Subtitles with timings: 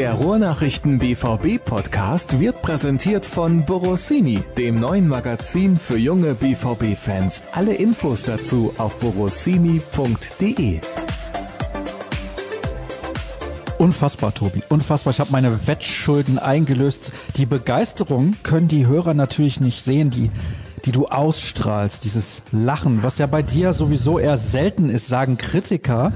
[0.00, 7.42] Der Ruhrnachrichten BVB Podcast wird präsentiert von Borossini, dem neuen Magazin für junge BVB Fans.
[7.52, 10.80] Alle Infos dazu auf borossini.de.
[13.76, 14.62] Unfassbar, Tobi.
[14.70, 15.12] Unfassbar.
[15.12, 17.12] Ich habe meine Wettschulden eingelöst.
[17.36, 20.30] Die Begeisterung können die Hörer natürlich nicht sehen, die,
[20.86, 22.04] die du ausstrahlst.
[22.04, 26.14] Dieses Lachen, was ja bei dir sowieso eher selten ist, sagen Kritiker.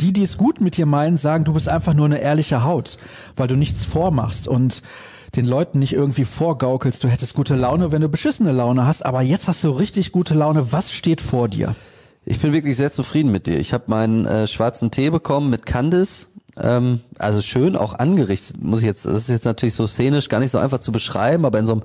[0.00, 2.98] Die, die es gut mit dir meinen, sagen, du bist einfach nur eine ehrliche Haut,
[3.36, 4.82] weil du nichts vormachst und
[5.36, 9.04] den Leuten nicht irgendwie vorgaukelst, du hättest gute Laune, wenn du beschissene Laune hast.
[9.04, 10.72] Aber jetzt hast du richtig gute Laune.
[10.72, 11.74] Was steht vor dir?
[12.24, 13.58] Ich bin wirklich sehr zufrieden mit dir.
[13.58, 16.28] Ich habe meinen äh, schwarzen Tee bekommen mit Candice
[16.60, 20.40] ähm, also schön auch angerichtet, muss ich jetzt, das ist jetzt natürlich so szenisch gar
[20.40, 21.82] nicht so einfach zu beschreiben, aber in so einem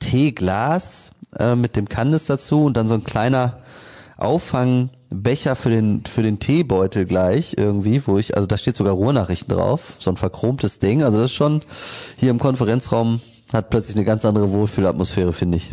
[0.00, 3.58] Teeglas äh, mit dem Candice dazu und dann so ein kleiner
[4.18, 9.56] Auffangbecher für den für den Teebeutel gleich irgendwie, wo ich, also da steht sogar Ruhrnachrichten
[9.56, 11.02] drauf, so ein verchromtes Ding.
[11.02, 11.60] Also das ist schon
[12.18, 13.20] hier im Konferenzraum
[13.52, 15.70] hat plötzlich eine ganz andere Wohlfühlatmosphäre, finde ich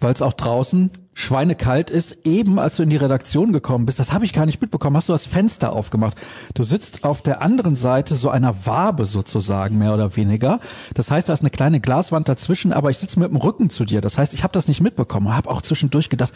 [0.00, 4.12] weil es auch draußen schweinekalt ist, eben als du in die Redaktion gekommen bist, das
[4.12, 6.16] habe ich gar nicht mitbekommen, hast du das Fenster aufgemacht.
[6.54, 10.60] Du sitzt auf der anderen Seite so einer Wabe sozusagen, mehr oder weniger.
[10.94, 13.84] Das heißt, da ist eine kleine Glaswand dazwischen, aber ich sitze mit dem Rücken zu
[13.84, 14.00] dir.
[14.00, 16.32] Das heißt, ich habe das nicht mitbekommen, habe auch zwischendurch gedacht,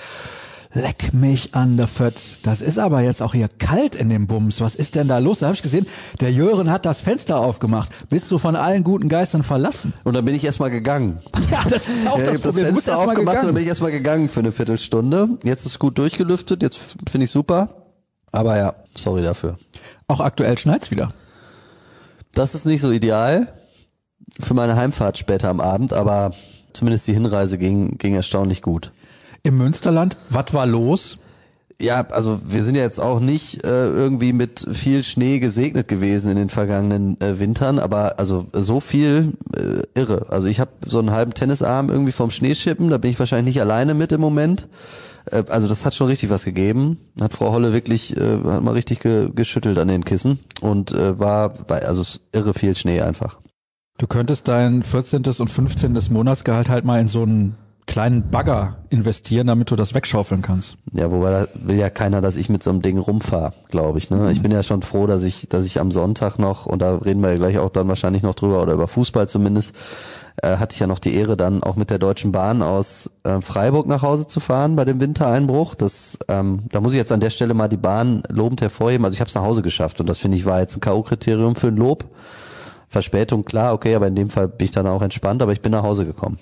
[0.77, 2.39] Leck mich an der Fötz.
[2.43, 4.61] Das ist aber jetzt auch hier kalt in dem Bums.
[4.61, 5.39] Was ist denn da los?
[5.39, 5.87] Da habe ich gesehen,
[6.21, 8.09] der Jören hat das Fenster aufgemacht.
[8.09, 9.93] Bist du von allen guten Geistern verlassen?
[10.03, 11.21] Und dann bin ich erstmal gegangen.
[11.51, 12.65] Ja, das ist auch ja, das Problem.
[12.65, 13.39] Das Fenster aufgemacht gegangen.
[13.39, 15.39] und dann bin ich erstmal gegangen für eine Viertelstunde.
[15.45, 16.63] Jetzt ist gut durchgelüftet.
[16.63, 17.87] Jetzt finde ich super.
[18.33, 19.57] Aber ja, sorry dafür.
[20.09, 21.11] Auch aktuell schneit's wieder.
[22.33, 23.47] Das ist nicht so ideal
[24.41, 26.33] für meine Heimfahrt später am Abend, aber
[26.73, 28.91] zumindest die Hinreise ging, ging erstaunlich gut
[29.45, 30.17] im Münsterland.
[30.31, 31.19] Was war los?
[31.81, 36.31] Ja, also wir sind ja jetzt auch nicht äh, irgendwie mit viel Schnee gesegnet gewesen
[36.31, 40.27] in den vergangenen äh, Wintern, aber also so viel äh, irre.
[40.31, 43.61] Also ich habe so einen halben Tennisarm irgendwie vom Schneeschippen, da bin ich wahrscheinlich nicht
[43.61, 44.69] alleine mit im Moment.
[45.31, 46.99] Äh, also das hat schon richtig was gegeben.
[47.21, 51.19] Hat Frau Holle wirklich, äh, hat mal richtig ge geschüttelt an den Kissen und äh,
[51.19, 53.41] war, war also irre viel Schnee einfach.
[53.99, 55.23] Du könntest dein 14.
[55.39, 55.99] und 15.
[56.11, 57.57] Monatsgehalt halt mal in so einen
[57.87, 60.79] kleinen Bagger investieren, damit du das wegschaufeln kannst.
[60.93, 64.11] Ja, wobei da will ja keiner, dass ich mit so einem Ding rumfahre, glaube ich.
[64.11, 64.33] Ne?
[64.33, 67.23] Ich bin ja schon froh, dass ich, dass ich am Sonntag noch, und da reden
[67.23, 69.75] wir ja gleich auch dann wahrscheinlich noch drüber, oder über Fußball zumindest,
[70.43, 73.41] äh, hatte ich ja noch die Ehre, dann auch mit der Deutschen Bahn aus äh,
[73.43, 75.75] Freiburg nach Hause zu fahren bei dem Wintereinbruch.
[75.75, 79.05] Das, ähm, da muss ich jetzt an der Stelle mal die Bahn lobend hervorheben.
[79.05, 81.57] Also ich habe es nach Hause geschafft und das finde ich war jetzt ein K.O.-Kriterium
[81.57, 82.05] für ein Lob.
[82.89, 85.73] Verspätung, klar, okay, aber in dem Fall bin ich dann auch entspannt, aber ich bin
[85.73, 86.39] nach Hause gekommen.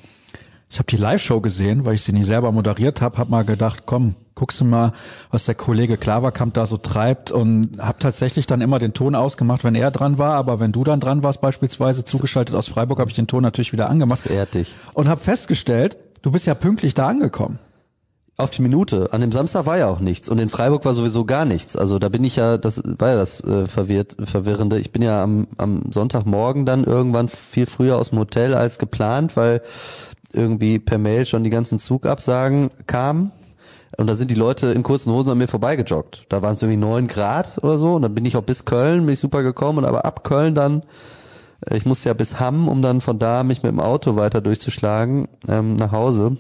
[0.72, 3.82] Ich habe die Live-Show gesehen, weil ich sie nie selber moderiert habe, habe mal gedacht,
[3.84, 4.92] komm, guckst du mal,
[5.30, 9.64] was der Kollege Klaverkamp da so treibt und habe tatsächlich dann immer den Ton ausgemacht,
[9.64, 13.10] wenn er dran war, aber wenn du dann dran warst, beispielsweise zugeschaltet aus Freiburg, habe
[13.10, 14.24] ich den Ton natürlich wieder angemacht.
[14.24, 14.74] Das ehrt dich.
[14.94, 17.58] Und habe festgestellt, du bist ja pünktlich da angekommen.
[18.38, 19.12] Auf die Minute.
[19.12, 21.76] An dem Samstag war ja auch nichts und in Freiburg war sowieso gar nichts.
[21.76, 24.78] Also da bin ich ja, das war ja das äh, verwirrt, verwirrende.
[24.78, 29.36] Ich bin ja am, am Sonntagmorgen dann irgendwann viel früher aus dem Hotel als geplant,
[29.36, 29.60] weil
[30.32, 33.32] irgendwie per Mail schon die ganzen Zugabsagen kamen.
[33.98, 36.24] Und da sind die Leute in kurzen Hosen an mir vorbeigejoggt.
[36.28, 37.94] Da waren es irgendwie neun Grad oder so.
[37.94, 39.78] Und dann bin ich auch bis Köln, bin ich super gekommen.
[39.78, 40.82] Und aber ab Köln dann,
[41.68, 44.40] äh, ich musste ja bis Hamm, um dann von da mich mit dem Auto weiter
[44.40, 46.38] durchzuschlagen, ähm, nach Hause.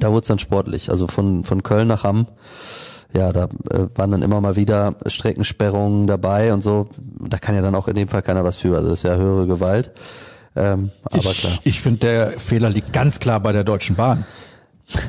[0.00, 0.90] Da wurde es dann sportlich.
[0.90, 2.26] Also von, von Köln nach Hamm.
[3.12, 6.88] Ja, da äh, waren dann immer mal wieder Streckensperrungen dabei und so.
[7.28, 8.74] Da kann ja dann auch in dem Fall keiner was für.
[8.74, 9.92] Also das ist ja höhere Gewalt.
[10.56, 11.58] Ähm, aber klar.
[11.64, 14.24] Ich finde, der Fehler liegt ganz klar bei der Deutschen Bahn.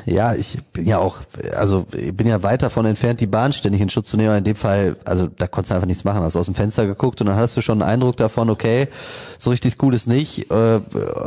[0.06, 1.18] Ja, ich bin ja auch,
[1.54, 4.36] also ich bin ja weit davon entfernt, die Bahn ständig in Schutz zu nehmen.
[4.38, 6.22] In dem Fall, also da konntest du einfach nichts machen.
[6.22, 8.88] Hast aus dem Fenster geguckt und dann hast du schon einen Eindruck davon, okay,
[9.38, 10.50] so richtig cool ist nicht.
[10.50, 10.80] Äh,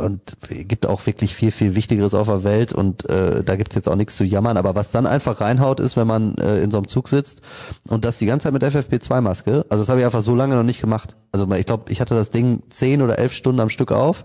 [0.04, 3.88] und gibt auch wirklich viel, viel Wichtigeres auf der Welt und äh, da gibt's jetzt
[3.88, 4.56] auch nichts zu jammern.
[4.56, 7.42] Aber was dann einfach reinhaut, ist, wenn man äh, in so einem Zug sitzt
[7.88, 10.64] und das die ganze Zeit mit FFP2-Maske, also das habe ich einfach so lange noch
[10.64, 11.14] nicht gemacht.
[11.30, 14.24] Also ich glaube, ich hatte das Ding zehn oder elf Stunden am Stück auf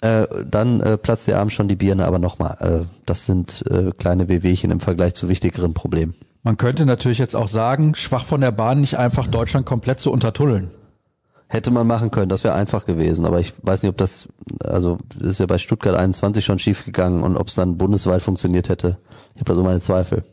[0.00, 3.92] äh, dann äh, platzt der Arm schon die Birne, aber nochmal, äh, das sind äh,
[3.96, 6.14] kleine Wehwehchen im Vergleich zu wichtigeren Problemen.
[6.42, 10.10] Man könnte natürlich jetzt auch sagen, schwach von der Bahn nicht einfach Deutschland komplett zu
[10.10, 10.70] untertullen.
[11.48, 14.28] Hätte man machen können, das wäre einfach gewesen, aber ich weiß nicht, ob das,
[14.64, 18.22] also das ist ja bei Stuttgart 21 schon schief gegangen und ob es dann bundesweit
[18.22, 18.98] funktioniert hätte.
[19.34, 20.24] Ich habe da so meine Zweifel.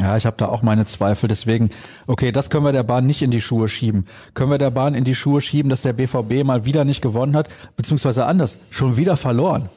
[0.00, 1.28] Ja, ich habe da auch meine Zweifel.
[1.28, 1.70] Deswegen,
[2.06, 4.06] okay, das können wir der Bahn nicht in die Schuhe schieben.
[4.34, 7.36] Können wir der Bahn in die Schuhe schieben, dass der BVB mal wieder nicht gewonnen
[7.36, 9.68] hat, beziehungsweise anders, schon wieder verloren?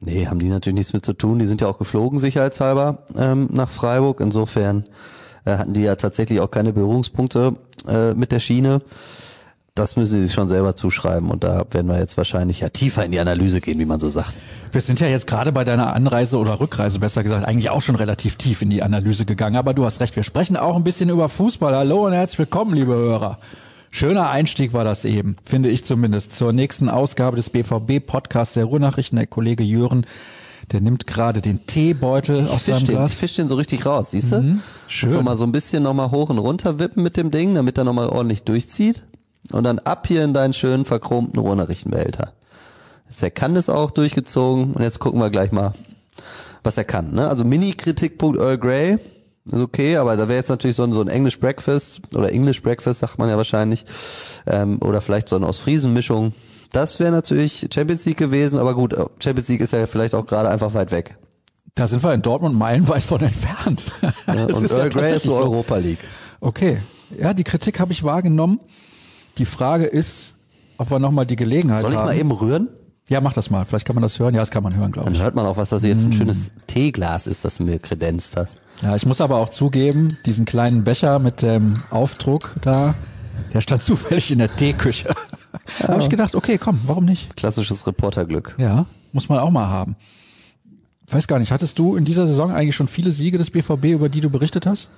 [0.00, 1.40] Nee, haben die natürlich nichts mit zu tun.
[1.40, 4.20] Die sind ja auch geflogen, sicherheitshalber, ähm, nach Freiburg.
[4.20, 4.84] Insofern
[5.44, 7.56] äh, hatten die ja tatsächlich auch keine Berührungspunkte
[7.88, 8.80] äh, mit der Schiene.
[9.74, 13.04] Das müssen sie sich schon selber zuschreiben und da werden wir jetzt wahrscheinlich ja tiefer
[13.04, 14.32] in die Analyse gehen, wie man so sagt.
[14.72, 17.96] Wir sind ja jetzt gerade bei deiner Anreise oder Rückreise, besser gesagt, eigentlich auch schon
[17.96, 19.56] relativ tief in die Analyse gegangen.
[19.56, 21.74] Aber du hast recht, wir sprechen auch ein bisschen über Fußball.
[21.74, 23.38] Hallo und herzlich willkommen, liebe Hörer.
[23.92, 29.16] Schöner Einstieg war das eben, finde ich zumindest, zur nächsten Ausgabe des BVB-Podcasts der Ruhrnachrichten.
[29.16, 30.06] Der Kollege Jürgen,
[30.70, 33.12] der nimmt gerade den Teebeutel aus fisch seinem den, Glas.
[33.12, 34.40] ich fisch den so richtig raus, siehst du?
[34.40, 35.08] Mhm, schön.
[35.08, 37.78] Und so mal so ein bisschen nochmal hoch und runter wippen mit dem Ding, damit
[37.78, 39.02] er nochmal ordentlich durchzieht.
[39.52, 42.32] Und dann ab hier in deinen schönen verchromten Ruhrnachrichtenbehälter.
[43.08, 45.72] Jetzt er kann das auch durchgezogen und jetzt gucken wir gleich mal,
[46.62, 47.12] was er kann.
[47.12, 47.28] Ne?
[47.28, 48.98] Also Mini-Kritikpunkt Earl Grey
[49.46, 52.62] ist okay, aber da wäre jetzt natürlich so ein, so ein English Breakfast oder English
[52.62, 53.84] Breakfast sagt man ja wahrscheinlich
[54.46, 56.34] ähm, oder vielleicht so eine Ostfriesen-Mischung.
[56.72, 60.48] Das wäre natürlich Champions League gewesen, aber gut, Champions League ist ja vielleicht auch gerade
[60.48, 61.18] einfach weit weg.
[61.74, 63.86] Da sind wir in Dortmund meilenweit von entfernt.
[64.26, 65.34] Ja, und ist ja Earl Grey ist so.
[65.34, 65.98] Europa League.
[66.40, 66.78] Okay,
[67.18, 68.60] ja, die Kritik habe ich wahrgenommen.
[69.40, 70.34] Die Frage ist,
[70.76, 72.06] ob wir nochmal die Gelegenheit Soll ich haben.
[72.06, 72.68] mal eben rühren?
[73.08, 73.64] Ja, mach das mal.
[73.64, 74.34] Vielleicht kann man das hören.
[74.34, 75.22] Ja, das kann man hören, glaube Dann ich.
[75.22, 76.06] hört man auch, was das jetzt Mm.
[76.08, 78.60] ein schönes Teeglas ist, das du mir kredenzt hast.
[78.82, 82.94] Ja, ich muss aber auch zugeben, diesen kleinen Becher mit dem Aufdruck da,
[83.54, 85.12] der stand zufällig in der Teeküche.
[85.80, 87.36] Da habe ich gedacht, okay, komm, warum nicht?
[87.36, 88.54] Klassisches Reporterglück.
[88.58, 89.96] Ja, muss man auch mal haben.
[91.08, 93.86] Ich weiß gar nicht, hattest du in dieser Saison eigentlich schon viele Siege des BVB,
[93.86, 94.88] über die du berichtet hast?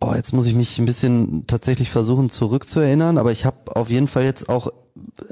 [0.00, 4.06] Boah, jetzt muss ich mich ein bisschen tatsächlich versuchen zurückzuerinnern, aber ich habe auf jeden
[4.06, 4.72] Fall jetzt auch,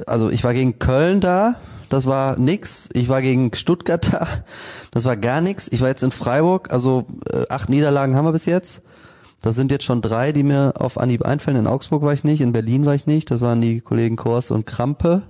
[0.06, 1.54] also ich war gegen Köln da,
[1.88, 2.88] das war nix.
[2.92, 4.26] Ich war gegen Stuttgart da,
[4.90, 5.68] das war gar nix.
[5.70, 8.82] Ich war jetzt in Freiburg, also äh, acht Niederlagen haben wir bis jetzt.
[9.42, 11.58] Das sind jetzt schon drei, die mir auf Anhieb einfallen.
[11.58, 13.30] In Augsburg war ich nicht, in Berlin war ich nicht.
[13.30, 15.22] Das waren die Kollegen Kors und Krampe.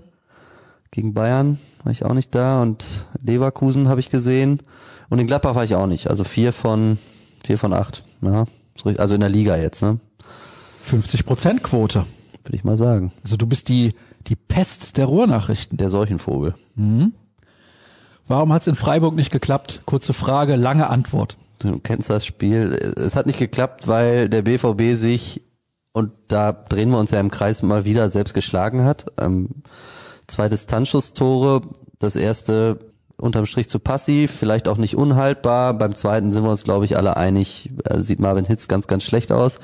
[0.91, 2.87] Gegen Bayern war ich auch nicht da und
[3.21, 4.63] Leverkusen habe ich gesehen.
[5.11, 6.09] Und in Gladbach war ich auch nicht.
[6.09, 6.99] Also vier von
[7.45, 8.05] vier von acht.
[8.23, 8.47] Ja,
[8.85, 9.99] also in der Liga jetzt, ne?
[10.83, 12.07] 50 Prozent Quote.
[12.45, 13.13] Würde ich mal sagen.
[13.25, 13.95] Also du bist die,
[14.29, 15.77] die Pest der Ruhrnachrichten.
[15.79, 16.55] Der Seuchenvogel.
[18.29, 19.83] Warum hat es in Freiburg nicht geklappt?
[19.85, 21.37] Kurze Frage, lange Antwort.
[21.59, 22.73] Du kennst das Spiel.
[22.97, 25.43] Es hat nicht geklappt, weil der BVB sich,
[25.93, 29.07] und da drehen wir uns ja im Kreis mal wieder, selbst geschlagen hat.
[29.21, 29.49] Ähm,
[30.27, 31.63] zwei Distanzschusstore,
[31.99, 32.79] das erste
[33.19, 35.75] unterm Strich zu passiv, vielleicht auch nicht unhaltbar.
[35.75, 39.05] Beim zweiten sind wir uns, glaube ich, alle einig, äh, sieht Marvin Hitz ganz, ganz
[39.05, 39.59] schlecht aus.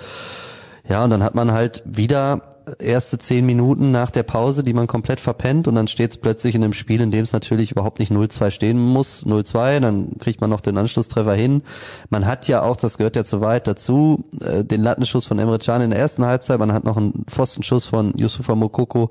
[0.88, 4.86] Ja, und dann hat man halt wieder erste zehn Minuten nach der Pause, die man
[4.86, 7.98] komplett verpennt und dann steht es plötzlich in einem Spiel, in dem es natürlich überhaupt
[7.98, 11.62] nicht 0-2 stehen muss, 0-2, dann kriegt man noch den Anschlusstreffer hin.
[12.10, 15.58] Man hat ja auch, das gehört ja zu weit dazu, äh, den Lattenschuss von Emre
[15.58, 19.10] Can in der ersten Halbzeit, man hat noch einen Pfostenschuss von Yusufa Mokoko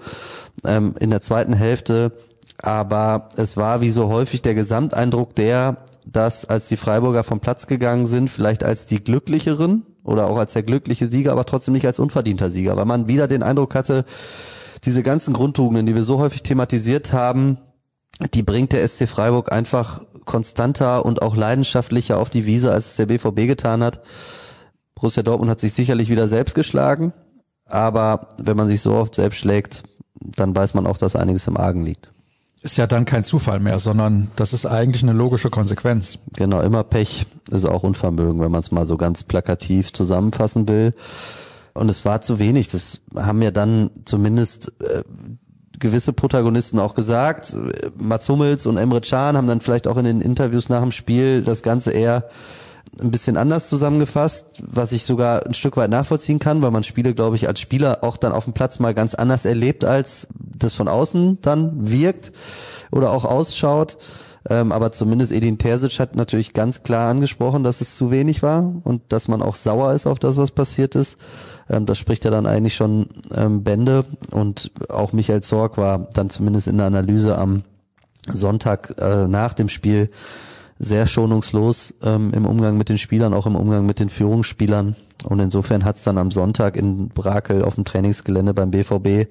[0.65, 2.13] ähm, in der zweiten Hälfte,
[2.61, 7.67] aber es war wie so häufig der Gesamteindruck der, dass als die Freiburger vom Platz
[7.67, 11.85] gegangen sind, vielleicht als die glücklicheren oder auch als der glückliche Sieger, aber trotzdem nicht
[11.85, 14.05] als unverdienter Sieger, weil man wieder den Eindruck hatte,
[14.83, 17.57] diese ganzen Grundtugenden, die wir so häufig thematisiert haben,
[18.33, 22.95] die bringt der SC Freiburg einfach konstanter und auch leidenschaftlicher auf die Wiese, als es
[22.95, 24.01] der BVB getan hat.
[24.95, 27.13] Borussia Dortmund hat sich sicherlich wieder selbst geschlagen,
[27.65, 29.83] aber wenn man sich so oft selbst schlägt,
[30.19, 32.11] dann weiß man auch, dass einiges im Argen liegt.
[32.63, 36.19] Ist ja dann kein Zufall mehr, sondern das ist eigentlich eine logische Konsequenz.
[36.33, 40.93] Genau, immer Pech ist auch Unvermögen, wenn man es mal so ganz plakativ zusammenfassen will.
[41.73, 42.67] Und es war zu wenig.
[42.67, 45.03] Das haben ja dann zumindest äh,
[45.79, 47.55] gewisse Protagonisten auch gesagt.
[47.97, 51.41] Mats Hummels und Emre Can haben dann vielleicht auch in den Interviews nach dem Spiel
[51.41, 52.29] das Ganze eher
[52.99, 57.13] ein bisschen anders zusammengefasst, was ich sogar ein Stück weit nachvollziehen kann, weil man Spiele,
[57.13, 60.73] glaube ich, als Spieler auch dann auf dem Platz mal ganz anders erlebt, als das
[60.73, 62.31] von außen dann wirkt
[62.91, 63.97] oder auch ausschaut.
[64.49, 68.73] Ähm, aber zumindest Edin Terzic hat natürlich ganz klar angesprochen, dass es zu wenig war
[68.83, 71.17] und dass man auch sauer ist auf das, was passiert ist.
[71.69, 76.31] Ähm, das spricht ja dann eigentlich schon ähm, Bände und auch Michael Zorg war dann
[76.31, 77.61] zumindest in der Analyse am
[78.31, 80.09] Sonntag äh, nach dem Spiel
[80.81, 84.95] sehr schonungslos ähm, im Umgang mit den Spielern, auch im Umgang mit den Führungsspielern.
[85.23, 89.29] Und insofern hat's dann am Sonntag in Brakel auf dem Trainingsgelände beim BVB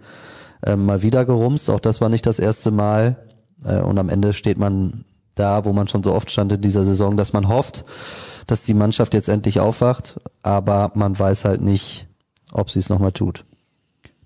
[0.64, 1.68] ähm, mal wieder gerumst.
[1.68, 3.16] Auch das war nicht das erste Mal.
[3.64, 5.04] Äh, und am Ende steht man
[5.34, 7.84] da, wo man schon so oft stand in dieser Saison, dass man hofft,
[8.46, 10.20] dass die Mannschaft jetzt endlich aufwacht.
[10.42, 12.06] Aber man weiß halt nicht,
[12.52, 13.44] ob sie es nochmal tut.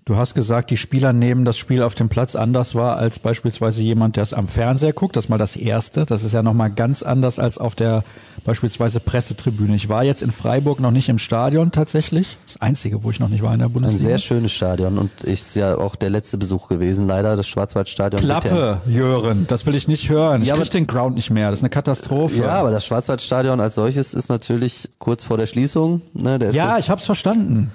[0.07, 3.81] Du hast gesagt, die Spieler nehmen das Spiel auf dem Platz anders wahr als beispielsweise
[3.81, 5.15] jemand, der es am Fernseher guckt.
[5.15, 6.05] Das ist mal das Erste.
[6.05, 8.03] Das ist ja nochmal ganz anders als auf der
[8.43, 9.73] beispielsweise Pressetribüne.
[9.75, 12.37] Ich war jetzt in Freiburg noch nicht im Stadion tatsächlich.
[12.45, 14.09] Das Einzige, wo ich noch nicht war in der Ein Bundesliga.
[14.09, 18.21] sehr schönes Stadion und ist ja auch der letzte Besuch gewesen, leider, das Schwarzwaldstadion.
[18.21, 20.43] Klappe, Jören, das will ich nicht hören.
[20.43, 21.49] Ich Ja, krieg den Ground nicht mehr.
[21.49, 22.41] Das ist eine Katastrophe.
[22.43, 26.03] Ja, aber das Schwarzwaldstadion als solches ist natürlich kurz vor der Schließung.
[26.13, 27.71] Ne, ja ich hab's verstanden.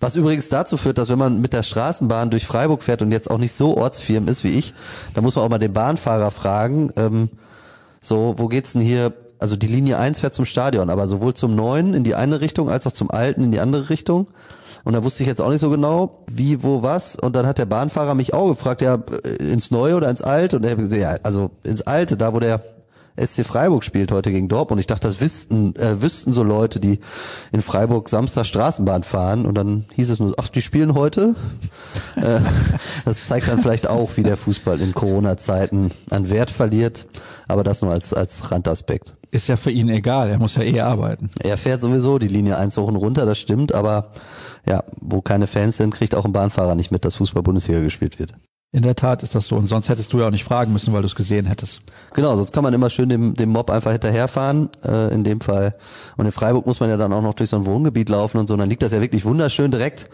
[0.00, 3.30] Was übrigens dazu führt, dass wenn man mit der Straßenbahn durch Freiburg fährt und jetzt
[3.30, 4.74] auch nicht so ortsfirm ist wie ich,
[5.14, 7.30] da muss man auch mal den Bahnfahrer fragen, ähm,
[8.00, 9.14] so, wo geht's denn hier?
[9.38, 12.68] Also die Linie 1 fährt zum Stadion, aber sowohl zum neuen in die eine Richtung
[12.70, 14.28] als auch zum alten in die andere Richtung.
[14.84, 17.16] Und da wusste ich jetzt auch nicht so genau, wie, wo, was.
[17.16, 18.98] Und dann hat der Bahnfahrer mich auch gefragt, ja,
[19.38, 20.56] ins Neue oder ins Alte?
[20.56, 22.62] Und er hat gesagt, ja, also ins Alte, da wo der
[23.16, 24.80] SC Freiburg spielt heute gegen Dortmund.
[24.80, 26.98] Ich dachte, das wüssten, äh, wüssten so Leute, die
[27.52, 29.46] in Freiburg Samstag Straßenbahn fahren.
[29.46, 31.34] Und dann hieß es nur, ach, die spielen heute.
[32.16, 32.40] äh,
[33.04, 37.06] das zeigt dann vielleicht auch, wie der Fußball in Corona-Zeiten an Wert verliert.
[37.46, 39.14] Aber das nur als, als Randaspekt.
[39.30, 41.28] Ist ja für ihn egal, er muss ja eh arbeiten.
[41.40, 44.12] Er fährt sowieso die Linie 1 hoch und runter, das stimmt, aber
[44.64, 48.34] ja, wo keine Fans sind, kriegt auch ein Bahnfahrer nicht mit, dass Fußball-Bundesliga gespielt wird.
[48.74, 49.54] In der Tat ist das so.
[49.54, 51.82] Und sonst hättest du ja auch nicht fragen müssen, weil du es gesehen hättest.
[52.12, 55.76] Genau, sonst kann man immer schön dem, dem Mob einfach hinterherfahren, äh, in dem Fall.
[56.16, 58.48] Und in Freiburg muss man ja dann auch noch durch so ein Wohngebiet laufen und
[58.48, 58.54] so.
[58.54, 60.08] Und dann liegt das ja wirklich wunderschön direkt.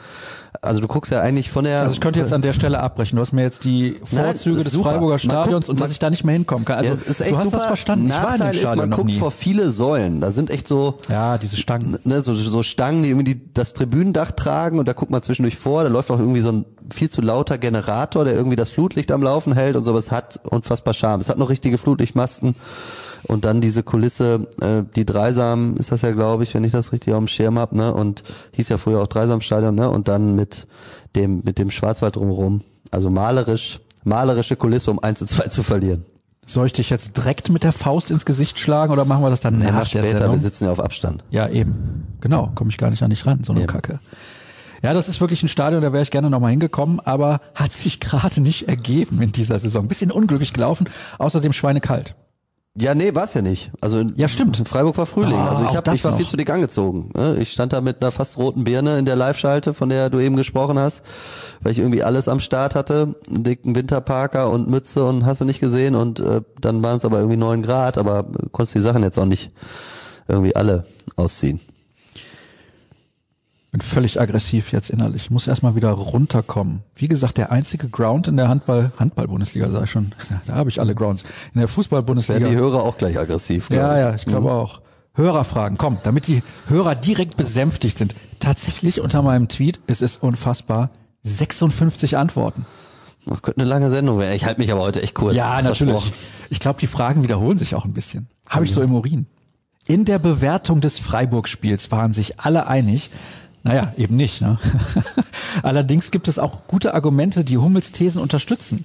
[0.63, 1.81] Also du guckst ja eigentlich von der...
[1.81, 3.17] Also ich könnte jetzt an der Stelle abbrechen.
[3.17, 4.77] Du hast mir jetzt die Vorzüge Nein, des.
[4.77, 6.79] Freiburger Stadions guckt- und dass ich da nicht mehr hinkommen kann.
[6.79, 7.59] Also ja, es ist echt du hast super.
[7.59, 8.07] das verstanden.
[8.07, 9.19] ich war in Nachteil ist, man guckt nie.
[9.19, 10.21] vor viele Säulen.
[10.21, 10.99] Da sind echt so...
[11.09, 11.99] Ja, diese Stangen.
[12.05, 15.57] ne, so, so Stangen, die irgendwie die, das Tribünendach tragen und da guckt man zwischendurch
[15.57, 19.13] vor, da läuft auch irgendwie so ein viel zu lauter Generator, der irgendwie das Flutlicht
[19.13, 21.21] am Laufen hält und so, aber es hat unfassbar Charme.
[21.21, 22.55] Es hat noch richtige Flutlichtmasten
[23.25, 26.93] und dann diese Kulisse, äh, die Dreisam ist das ja, glaube ich, wenn ich das
[26.93, 28.23] richtig auf dem Schirm hab, ne, und
[28.53, 30.67] hieß ja früher auch Dreisamstadion, ne, und dann mit
[31.17, 32.63] dem, mit dem Schwarzwald drumherum.
[32.91, 36.05] Also malerisch, malerische Kulisse, um 1 zu 2 zu verlieren.
[36.47, 39.39] Soll ich dich jetzt direkt mit der Faust ins Gesicht schlagen oder machen wir das
[39.41, 40.33] dann Ja, nach später, Sendung?
[40.33, 41.23] wir sitzen ja auf Abstand.
[41.31, 42.07] Ja, eben.
[42.21, 43.69] Genau, komme ich gar nicht an dich ran, so eine Eben.
[43.73, 44.01] Kacke.
[44.83, 48.01] Ja, das ist wirklich ein Stadion, da wäre ich gerne nochmal hingekommen, aber hat sich
[48.01, 49.87] gerade nicht ergeben in dieser Saison.
[49.87, 52.15] Bisschen unglücklich gelaufen, außerdem schweinekalt.
[52.79, 53.73] Ja, nee, war's ja nicht.
[53.81, 54.59] Also in, Ja, stimmt.
[54.59, 55.35] In Freiburg war Frühling.
[55.35, 56.19] Ah, also ich, hab, ich war noch.
[56.19, 57.11] viel zu dick angezogen.
[57.17, 57.37] ne?
[57.41, 60.37] Ich stand da mit einer fast roten Birne in der Live-Schalte, von der du eben
[60.37, 61.03] gesprochen hast,
[61.63, 65.45] weil ich irgendwie alles am Start hatte, einen dicken Winterparker und Mütze und hast du
[65.45, 68.81] nicht gesehen und äh, dann waren es aber irgendwie neun Grad, aber äh, konntest die
[68.83, 69.51] Sachen jetzt auch nicht
[70.29, 70.85] irgendwie alle
[71.17, 71.61] ausziehen.
[73.73, 75.31] Bin völlig aggressiv jetzt innerlich.
[75.31, 76.83] Muss erstmal wieder runterkommen.
[76.97, 80.13] Wie gesagt, der einzige Ground in der Handball, Handball-Bundesliga sag ich schon.
[80.47, 81.23] Da habe ich alle Grounds.
[81.23, 82.49] In der Werden Fußball-Bundesliga.
[82.49, 83.69] die Hörer auch gleich aggressiv.
[83.69, 84.01] glaub Ja, ich.
[84.01, 84.81] ja, ich glaube auch.
[85.15, 88.15] Hörerfragen, komm, damit die Hörer direkt besänftigt sind.
[88.41, 90.91] Tatsächlich unter meinem Tweet, es ist unfassbar,
[91.23, 92.65] 56 Antworten.
[93.27, 94.35] Das könnte eine lange Sendung werden.
[94.35, 95.35] Ich halte mich aber heute echt kurz.
[95.37, 96.11] Ja, natürlich.
[96.49, 98.29] Ich glaube, die Fragen wiederholen sich auch ein bisschen.
[98.49, 99.27] Habe ich so im Urin.
[99.87, 103.11] In der Bewertung des Freiburg-Spiels waren sich alle einig.
[103.63, 104.41] Naja, eben nicht.
[104.41, 104.59] Ne?
[105.63, 108.85] Allerdings gibt es auch gute Argumente, die Hummels Thesen unterstützen.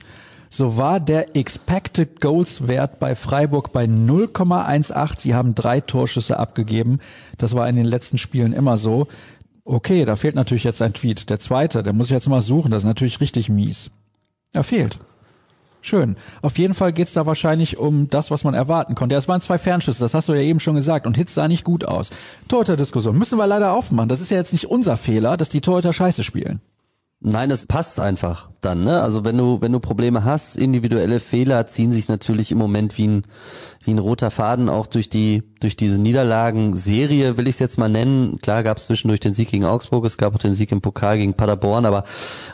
[0.50, 5.20] So war der Expected Goals Wert bei Freiburg bei 0,18.
[5.20, 7.00] Sie haben drei Torschüsse abgegeben.
[7.38, 9.08] Das war in den letzten Spielen immer so.
[9.63, 11.29] Okay, da fehlt natürlich jetzt ein Tweet.
[11.29, 12.72] Der zweite, der muss ich jetzt mal suchen.
[12.72, 13.89] Das ist natürlich richtig mies.
[14.53, 15.00] Er fehlt.
[15.86, 16.15] Schön.
[16.42, 19.13] Auf jeden Fall geht's da wahrscheinlich um das, was man erwarten konnte.
[19.13, 21.06] Ja, Es waren zwei Fernschüsse, das hast du ja eben schon gesagt.
[21.06, 22.10] Und Hitz sah nicht gut aus.
[22.48, 24.10] Torhüter-Diskussion müssen wir leider aufmachen.
[24.10, 26.60] Das ist ja jetzt nicht unser Fehler, dass die Torhüter scheiße spielen.
[27.22, 29.01] Nein, das passt einfach dann, ne?
[29.01, 33.07] Also wenn du, wenn du Probleme hast, individuelle Fehler ziehen sich natürlich im Moment wie
[33.07, 33.22] ein,
[33.84, 37.89] wie ein roter Faden auch durch die, durch diese Niederlagenserie, will ich es jetzt mal
[37.89, 38.38] nennen.
[38.39, 41.17] Klar gab es zwischendurch den Sieg gegen Augsburg, es gab auch den Sieg im Pokal
[41.17, 42.03] gegen Paderborn, aber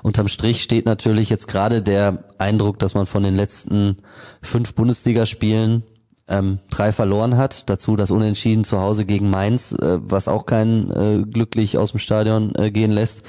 [0.03, 3.97] unterm Strich steht natürlich jetzt gerade der Eindruck, dass man von den letzten
[4.41, 5.83] fünf Bundesligaspielen
[6.31, 7.69] ähm, drei verloren hat.
[7.69, 11.99] Dazu das Unentschieden zu Hause gegen Mainz, äh, was auch keinen äh, glücklich aus dem
[11.99, 13.23] Stadion äh, gehen lässt.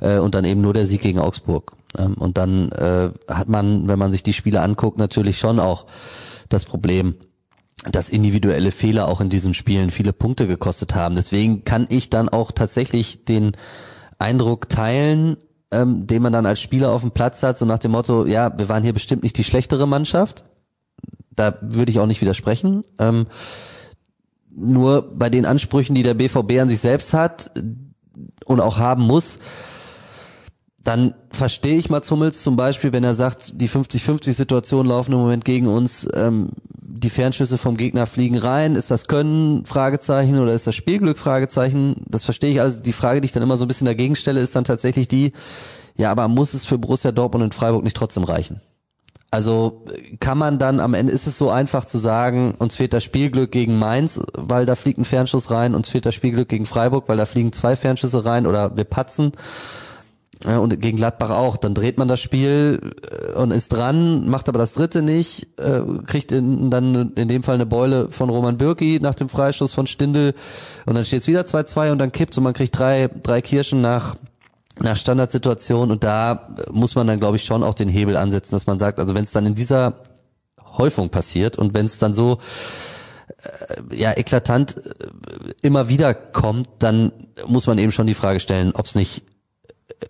[0.00, 1.72] Äh, und dann eben nur der Sieg gegen Augsburg.
[1.98, 5.86] Ähm, und dann äh, hat man, wenn man sich die Spiele anguckt, natürlich schon auch
[6.48, 7.14] das Problem,
[7.90, 11.14] dass individuelle Fehler auch in diesen Spielen viele Punkte gekostet haben.
[11.14, 13.52] Deswegen kann ich dann auch tatsächlich den
[14.18, 15.36] Eindruck teilen,
[15.70, 18.56] ähm, den man dann als Spieler auf dem Platz hat, so nach dem Motto, ja,
[18.58, 20.44] wir waren hier bestimmt nicht die schlechtere Mannschaft.
[21.38, 22.84] Da würde ich auch nicht widersprechen.
[22.98, 23.26] Ähm,
[24.50, 27.52] nur bei den Ansprüchen, die der BVB an sich selbst hat
[28.44, 29.38] und auch haben muss,
[30.82, 35.44] dann verstehe ich Mats Hummels zum Beispiel, wenn er sagt, die 50-50-Situation laufen im Moment
[35.44, 40.66] gegen uns, ähm, die Fernschüsse vom Gegner fliegen rein, ist das Können, Fragezeichen, oder ist
[40.66, 42.80] das Spielglück, Fragezeichen, das verstehe ich alles.
[42.80, 45.32] Die Frage, die ich dann immer so ein bisschen dagegen stelle, ist dann tatsächlich die,
[45.96, 48.60] ja, aber muss es für Borussia Dortmund und Freiburg nicht trotzdem reichen?
[49.30, 49.84] Also
[50.20, 53.52] kann man dann am Ende ist es so einfach zu sagen, uns fehlt das Spielglück
[53.52, 57.18] gegen Mainz, weil da fliegt ein Fernschuss rein, uns fehlt das Spielglück gegen Freiburg, weil
[57.18, 59.32] da fliegen zwei Fernschüsse rein oder wir patzen.
[60.44, 61.56] Ja, und gegen Gladbach auch.
[61.56, 62.80] Dann dreht man das Spiel
[63.10, 67.42] äh, und ist dran, macht aber das dritte nicht, äh, kriegt in, dann in dem
[67.42, 70.34] Fall eine Beule von Roman Bürki nach dem Freistoß von Stindl
[70.86, 73.80] und dann steht es wieder 2-2 und dann kippt und man kriegt drei, drei Kirschen
[73.80, 74.16] nach
[74.80, 78.66] nach Standardsituation und da muss man dann glaube ich schon auch den Hebel ansetzen, dass
[78.66, 79.94] man sagt, also wenn es dann in dieser
[80.60, 82.38] Häufung passiert und wenn es dann so
[83.90, 84.82] äh, ja eklatant äh,
[85.62, 87.12] immer wieder kommt, dann
[87.46, 89.24] muss man eben schon die Frage stellen, ob es nicht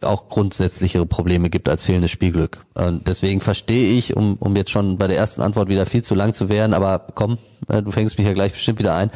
[0.02, 2.64] auch grundsätzlichere Probleme gibt als fehlendes Spielglück.
[2.75, 6.14] Und deswegen verstehe ich, um, um jetzt schon bei der ersten Antwort wieder viel zu
[6.14, 9.11] lang zu werden, aber komm, äh, du fängst mich ja gleich bestimmt wieder ein.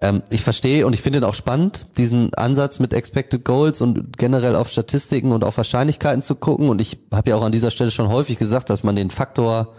[0.00, 4.16] Ähm, ich verstehe und ich finde ihn auch spannend, diesen Ansatz mit Expected Goals und
[4.16, 6.68] generell auf Statistiken und auf Wahrscheinlichkeiten zu gucken.
[6.68, 9.74] Und ich habe ja auch an dieser Stelle schon häufig gesagt, dass man den Faktor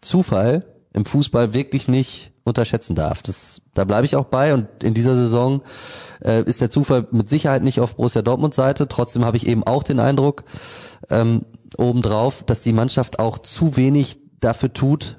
[0.00, 3.22] Zufall im Fußball wirklich nicht unterschätzen darf.
[3.22, 5.62] Das, da bleibe ich auch bei und in dieser Saison
[6.24, 8.88] äh, ist der Zufall mit Sicherheit nicht auf Borussia Dortmund Seite.
[8.88, 10.44] Trotzdem habe ich eben auch den Eindruck
[11.10, 11.42] ähm,
[11.76, 15.18] obendrauf, dass die Mannschaft auch zu wenig dafür tut,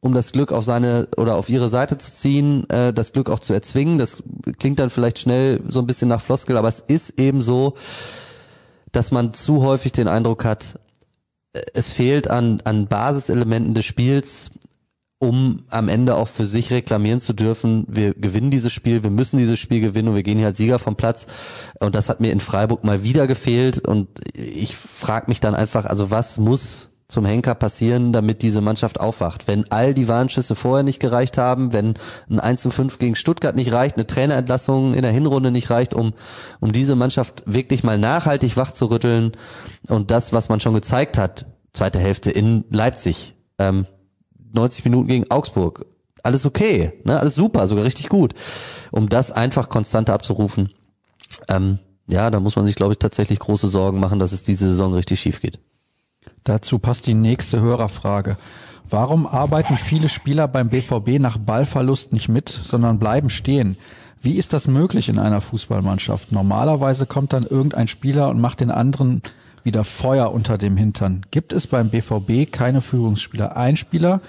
[0.00, 3.40] um das Glück auf seine oder auf ihre Seite zu ziehen, äh, das Glück auch
[3.40, 3.98] zu erzwingen.
[3.98, 4.22] Das
[4.58, 7.74] klingt dann vielleicht schnell so ein bisschen nach Floskel, aber es ist eben so,
[8.92, 10.78] dass man zu häufig den Eindruck hat,
[11.52, 14.52] äh, es fehlt an, an Basiselementen des Spiels,
[15.20, 19.36] um am Ende auch für sich reklamieren zu dürfen, wir gewinnen dieses Spiel, wir müssen
[19.36, 21.26] dieses Spiel gewinnen und wir gehen hier als Sieger vom Platz.
[21.80, 23.86] Und das hat mir in Freiburg mal wieder gefehlt.
[23.86, 29.00] Und ich frage mich dann einfach, also was muss zum Henker passieren, damit diese Mannschaft
[29.00, 29.48] aufwacht?
[29.48, 31.94] Wenn all die Warnschüsse vorher nicht gereicht haben, wenn
[32.30, 35.94] ein 1 zu 5 gegen Stuttgart nicht reicht, eine Trainerentlassung in der Hinrunde nicht reicht,
[35.94, 36.12] um,
[36.60, 39.32] um diese Mannschaft wirklich mal nachhaltig wach zu rütteln
[39.88, 43.86] und das, was man schon gezeigt hat, zweite Hälfte in Leipzig, ähm,
[44.52, 45.86] 90 Minuten gegen Augsburg.
[46.22, 47.18] Alles okay, ne?
[47.18, 48.34] alles super, sogar richtig gut.
[48.90, 50.70] Um das einfach konstanter abzurufen,
[51.48, 51.78] ähm,
[52.08, 54.94] ja, da muss man sich, glaube ich, tatsächlich große Sorgen machen, dass es diese Saison
[54.94, 55.58] richtig schief geht.
[56.44, 58.36] Dazu passt die nächste Hörerfrage.
[58.90, 63.76] Warum arbeiten viele Spieler beim BVB nach Ballverlust nicht mit, sondern bleiben stehen?
[64.20, 66.32] Wie ist das möglich in einer Fußballmannschaft?
[66.32, 69.22] Normalerweise kommt dann irgendein Spieler und macht den anderen
[69.64, 71.22] wieder Feuer unter dem Hintern.
[71.30, 73.56] Gibt es beim BVB keine Führungsspieler?
[73.56, 74.20] Ein Spieler,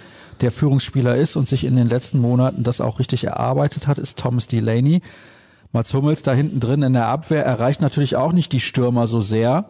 [0.42, 4.18] der Führungsspieler ist und sich in den letzten Monaten das auch richtig erarbeitet hat, ist
[4.18, 5.02] Thomas Delaney.
[5.72, 9.22] Mats Hummels da hinten drin in der Abwehr erreicht natürlich auch nicht die Stürmer so
[9.22, 9.70] sehr,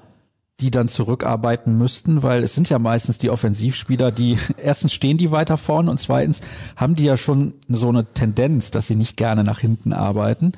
[0.61, 5.31] die dann zurückarbeiten müssten, weil es sind ja meistens die Offensivspieler, die erstens stehen die
[5.31, 6.41] weiter vorne und zweitens
[6.75, 10.53] haben die ja schon so eine Tendenz, dass sie nicht gerne nach hinten arbeiten.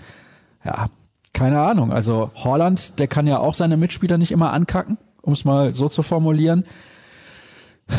[0.63, 0.89] Ja,
[1.33, 1.91] keine Ahnung.
[1.91, 5.89] Also Holland, der kann ja auch seine Mitspieler nicht immer ankacken, um es mal so
[5.89, 6.65] zu formulieren.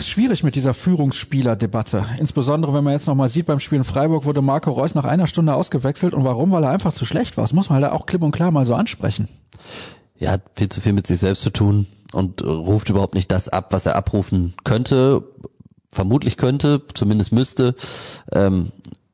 [0.00, 2.04] Schwierig mit dieser Führungsspielerdebatte.
[2.18, 5.26] Insbesondere, wenn man jetzt nochmal sieht, beim Spiel in Freiburg wurde Marco Reus nach einer
[5.26, 6.14] Stunde ausgewechselt.
[6.14, 6.50] Und warum?
[6.50, 7.44] Weil er einfach zu schlecht war.
[7.44, 9.28] Das muss man halt auch klipp und klar mal so ansprechen.
[10.18, 13.48] Ja, hat viel zu viel mit sich selbst zu tun und ruft überhaupt nicht das
[13.48, 15.24] ab, was er abrufen könnte,
[15.90, 17.74] vermutlich könnte, zumindest müsste.
[18.32, 18.72] Ähm,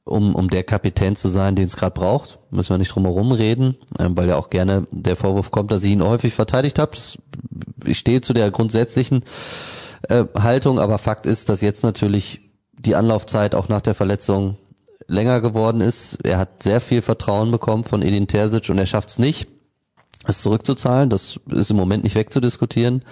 [0.08, 2.38] um, um der Kapitän zu sein, den es gerade braucht.
[2.50, 5.84] Müssen wir nicht drum herum reden, ähm, weil ja auch gerne der Vorwurf kommt, dass
[5.84, 6.96] ich ihn häufig verteidigt habe.
[7.84, 9.24] Ich stehe zu der grundsätzlichen
[10.08, 12.40] äh, Haltung, aber Fakt ist, dass jetzt natürlich
[12.78, 14.56] die Anlaufzeit auch nach der Verletzung
[15.06, 16.18] länger geworden ist.
[16.24, 19.48] Er hat sehr viel Vertrauen bekommen von Edin Terzic und er schafft es nicht,
[20.26, 21.10] es zurückzuzahlen.
[21.10, 23.02] Das ist im Moment nicht wegzudiskutieren.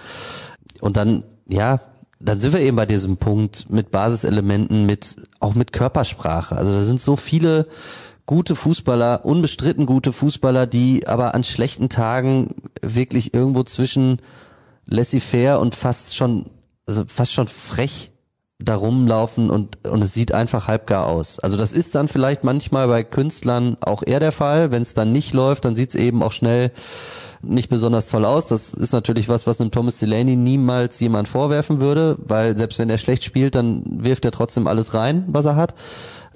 [0.79, 1.81] Und dann, ja,
[2.19, 6.55] dann sind wir eben bei diesem Punkt mit Basiselementen, mit auch mit Körpersprache.
[6.55, 7.67] Also da sind so viele
[8.25, 12.49] gute Fußballer, unbestritten gute Fußballer, die aber an schlechten Tagen
[12.81, 14.17] wirklich irgendwo zwischen
[14.85, 16.45] laissez-faire und fast schon,
[16.85, 18.11] also fast schon frech
[18.59, 21.37] da rumlaufen und, und es sieht einfach halbgar aus.
[21.39, 24.71] Also das ist dann vielleicht manchmal bei Künstlern auch eher der Fall.
[24.71, 26.71] Wenn es dann nicht läuft, dann sieht es eben auch schnell
[27.41, 28.45] nicht besonders toll aus.
[28.47, 32.89] Das ist natürlich was, was einem Thomas Delaney niemals jemand vorwerfen würde, weil selbst wenn
[32.89, 35.75] er schlecht spielt, dann wirft er trotzdem alles rein, was er hat.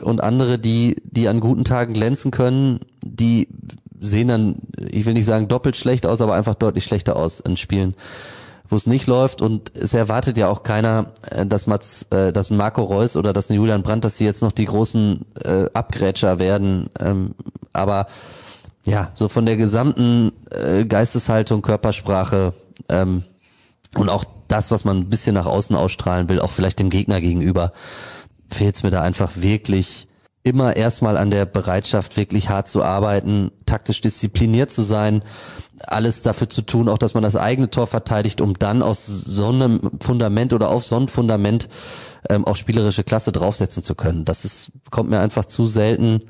[0.02, 3.48] Und andere, die, die an guten Tagen glänzen können, die
[4.00, 7.58] sehen dann, ich will nicht sagen doppelt schlecht aus, aber einfach deutlich schlechter aus in
[7.58, 7.96] Spielen
[8.72, 12.50] wo es nicht läuft und es erwartet ja auch keiner, äh, dass Mats, äh, dass
[12.50, 16.88] Marco Reus oder dass Julian Brandt, dass sie jetzt noch die großen äh, Abgrätscher werden.
[17.00, 17.36] Ähm,
[17.74, 18.08] aber
[18.86, 22.54] ja, so von der gesamten äh, Geisteshaltung, Körpersprache
[22.90, 23.24] ähm,
[23.96, 27.22] und auch das, was man ein bisschen nach außen ausstrahlen will, auch vielleicht dem Gegner
[27.22, 27.72] gegenüber,
[28.50, 30.08] fehlt es mir da einfach wirklich
[30.44, 35.22] immer erstmal an der Bereitschaft, wirklich hart zu arbeiten, taktisch diszipliniert zu sein,
[35.80, 39.50] alles dafür zu tun, auch dass man das eigene Tor verteidigt, um dann aus so
[39.50, 41.70] einem Fundament oder auf so ein Fundament
[42.30, 44.26] ähm, auch spielerische Klasse draufsetzen zu können.
[44.26, 46.22] Das ist, kommt mir einfach zu selten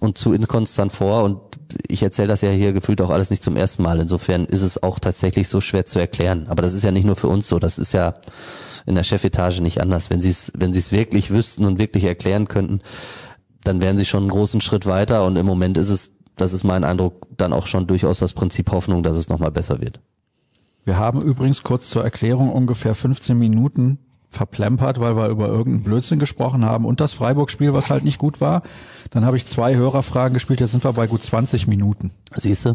[0.00, 1.51] und zu inkonstant vor und
[1.88, 4.00] ich erzähle das ja hier gefühlt auch alles nicht zum ersten Mal.
[4.00, 6.46] Insofern ist es auch tatsächlich so schwer zu erklären.
[6.48, 8.14] Aber das ist ja nicht nur für uns so, das ist ja
[8.86, 10.10] in der Chefetage nicht anders.
[10.10, 12.80] Wenn sie es, wenn sie es wirklich wüssten und wirklich erklären könnten,
[13.64, 16.64] dann wären sie schon einen großen Schritt weiter und im Moment ist es, das ist
[16.64, 20.00] mein Eindruck, dann auch schon durchaus das Prinzip Hoffnung, dass es nochmal besser wird.
[20.84, 23.98] Wir haben übrigens kurz zur Erklärung ungefähr 15 Minuten
[24.32, 28.40] verplempert, weil wir über irgendeinen Blödsinn gesprochen haben und das Freiburg-Spiel, was halt nicht gut
[28.40, 28.62] war.
[29.10, 32.10] Dann habe ich zwei Hörerfragen gespielt, jetzt sind wir bei gut 20 Minuten.
[32.34, 32.74] Siehst du?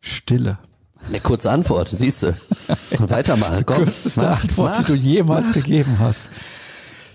[0.00, 0.58] Stille.
[1.08, 2.34] Eine kurze Antwort, siehst du.
[2.98, 3.84] Weitermachen, komm.
[3.84, 6.30] Kürzeste Antwort, die du jemals gegeben hast.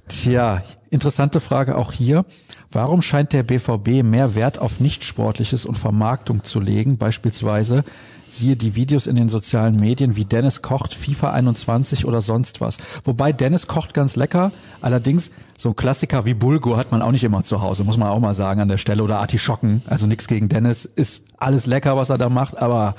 [0.08, 2.26] Tja, interessante Frage auch hier.
[2.72, 7.84] Warum scheint der BVB mehr Wert auf Nichtsportliches und Vermarktung zu legen, beispielsweise
[8.30, 12.78] siehe die Videos in den sozialen Medien, wie Dennis kocht, FIFA 21 oder sonst was.
[13.04, 17.24] Wobei Dennis kocht ganz lecker, allerdings so ein Klassiker wie Bulgur hat man auch nicht
[17.24, 19.04] immer zu Hause, muss man auch mal sagen an der Stelle.
[19.04, 22.96] Oder Artischocken, also nichts gegen Dennis, ist alles lecker, was er da macht, aber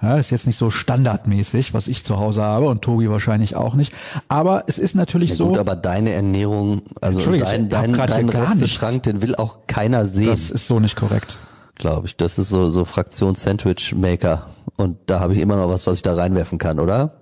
[0.00, 3.74] ja, ist jetzt nicht so standardmäßig, was ich zu Hause habe und Tobi wahrscheinlich auch
[3.74, 3.92] nicht.
[4.28, 5.48] Aber es ist natürlich Ja, so.
[5.48, 10.26] gut, aber deine Ernährung, also dein, dein, dein gar Resteschrank, den will auch keiner sehen,
[10.26, 11.40] das ist so nicht korrekt.
[11.78, 12.16] Glaube ich.
[12.16, 14.46] Das ist so, so Fraktion Sandwich Maker.
[14.76, 17.12] Und da habe ich immer noch was, was ich da reinwerfen kann, oder?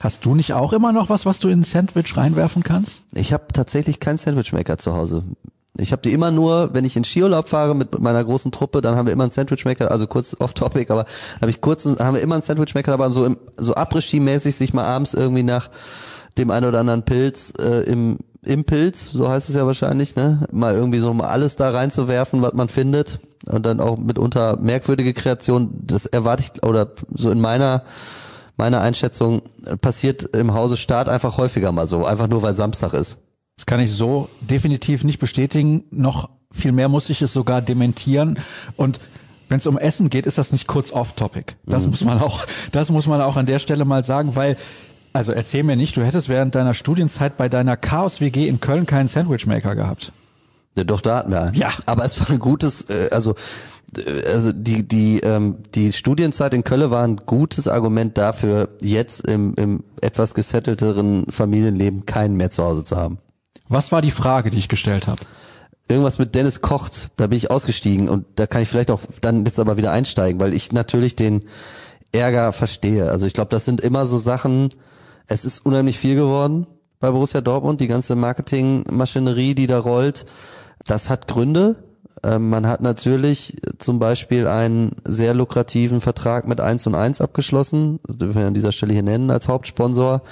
[0.00, 3.02] Hast du nicht auch immer noch was, was du in ein Sandwich reinwerfen kannst?
[3.12, 5.24] Ich habe tatsächlich keinen Sandwichmaker zu Hause.
[5.76, 8.96] Ich habe die immer nur, wenn ich in Skiurlaub fahre mit meiner großen Truppe, dann
[8.96, 11.04] haben wir immer einen Sandwichmaker, also kurz off topic, aber
[11.40, 14.84] habe ich kurz, haben wir immer einen Sandwichmaker, aber so im, so Après-Ski-mäßig sich mal
[14.84, 15.70] abends irgendwie nach
[16.36, 20.46] dem einen oder anderen Pilz äh, im im Pilz, so heißt es ja wahrscheinlich, ne,
[20.52, 25.14] mal irgendwie so mal alles da reinzuwerfen, was man findet und dann auch mitunter merkwürdige
[25.14, 27.84] Kreationen, das erwarte ich oder so in meiner
[28.58, 29.42] meiner Einschätzung
[29.80, 33.18] passiert im Hause Staat einfach häufiger mal so, einfach nur weil Samstag ist.
[33.56, 35.84] Das kann ich so definitiv nicht bestätigen.
[35.90, 38.38] Noch viel mehr muss ich es sogar dementieren.
[38.76, 39.00] Und
[39.48, 41.54] wenn es um Essen geht, ist das nicht kurz off-topic.
[41.66, 44.56] Das muss man auch, das muss man auch an der Stelle mal sagen, weil,
[45.12, 49.08] also erzähl mir nicht, du hättest während deiner Studienzeit bei deiner Chaos-WG in Köln keinen
[49.08, 50.12] Sandwichmaker gehabt.
[50.78, 51.54] Ja, doch, da hatten wir einen.
[51.54, 51.70] Ja.
[51.86, 53.34] Aber es war ein gutes, äh, also,
[53.96, 59.26] äh, also die, die, ähm, die Studienzeit in Köln war ein gutes Argument dafür, jetzt
[59.26, 63.18] im, im etwas gesettelteren Familienleben keinen mehr zu Hause zu haben.
[63.68, 65.20] Was war die Frage, die ich gestellt habe?
[65.88, 69.44] Irgendwas mit Dennis kocht, da bin ich ausgestiegen und da kann ich vielleicht auch dann
[69.44, 71.40] jetzt aber wieder einsteigen, weil ich natürlich den
[72.12, 73.10] Ärger verstehe.
[73.10, 74.68] Also ich glaube, das sind immer so Sachen,
[75.26, 76.66] es ist unheimlich viel geworden
[77.00, 80.24] bei Borussia Dortmund, die ganze Marketingmaschinerie, die da rollt.
[80.84, 81.76] Das hat Gründe.
[82.24, 88.00] Ähm, Man hat natürlich zum Beispiel einen sehr lukrativen Vertrag mit 1 und 1 abgeschlossen,
[88.06, 90.22] das dürfen wir an dieser Stelle hier nennen als Hauptsponsor,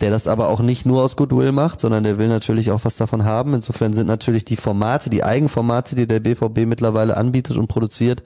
[0.00, 2.96] der das aber auch nicht nur aus Goodwill macht, sondern der will natürlich auch was
[2.96, 3.54] davon haben.
[3.54, 8.24] Insofern sind natürlich die Formate, die Eigenformate, die der BVB mittlerweile anbietet und produziert,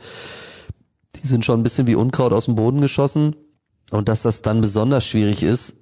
[1.17, 3.37] die sind schon ein bisschen wie Unkraut aus dem Boden geschossen.
[3.91, 5.77] Und dass das dann besonders schwierig ist,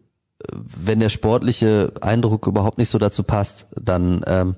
[0.53, 4.57] wenn der sportliche Eindruck überhaupt nicht so dazu passt, dann ähm,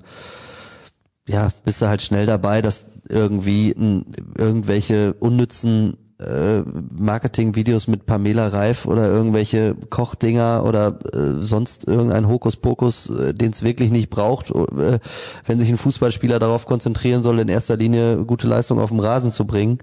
[1.27, 4.05] ja, bist du halt schnell dabei, dass irgendwie n,
[4.37, 6.61] irgendwelche unnützen äh,
[6.97, 13.61] Marketing-Videos mit Pamela Reif oder irgendwelche Kochdinger oder äh, sonst irgendein Hokuspokus, äh, den es
[13.61, 14.99] wirklich nicht braucht, äh,
[15.45, 19.31] wenn sich ein Fußballspieler darauf konzentrieren soll, in erster Linie gute Leistung auf dem Rasen
[19.31, 19.77] zu bringen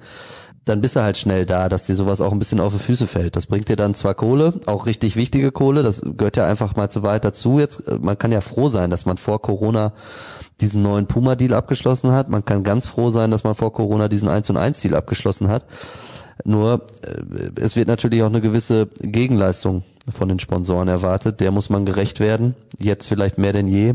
[0.64, 3.06] dann bist du halt schnell da, dass dir sowas auch ein bisschen auf die Füße
[3.06, 3.36] fällt.
[3.36, 6.90] Das bringt dir dann zwar Kohle, auch richtig wichtige Kohle, das gehört ja einfach mal
[6.90, 7.58] zu weit dazu.
[7.58, 9.92] Jetzt, äh, man kann ja froh sein, dass man vor Corona
[10.60, 12.30] diesen neuen Puma-Deal abgeschlossen hat.
[12.30, 15.48] Man kann ganz froh sein, dass man vor Corona diesen 1 und 1 Deal abgeschlossen
[15.48, 15.66] hat.
[16.44, 21.40] Nur, äh, es wird natürlich auch eine gewisse Gegenleistung von den Sponsoren erwartet.
[21.40, 22.54] Der muss man gerecht werden.
[22.78, 23.94] Jetzt vielleicht mehr denn je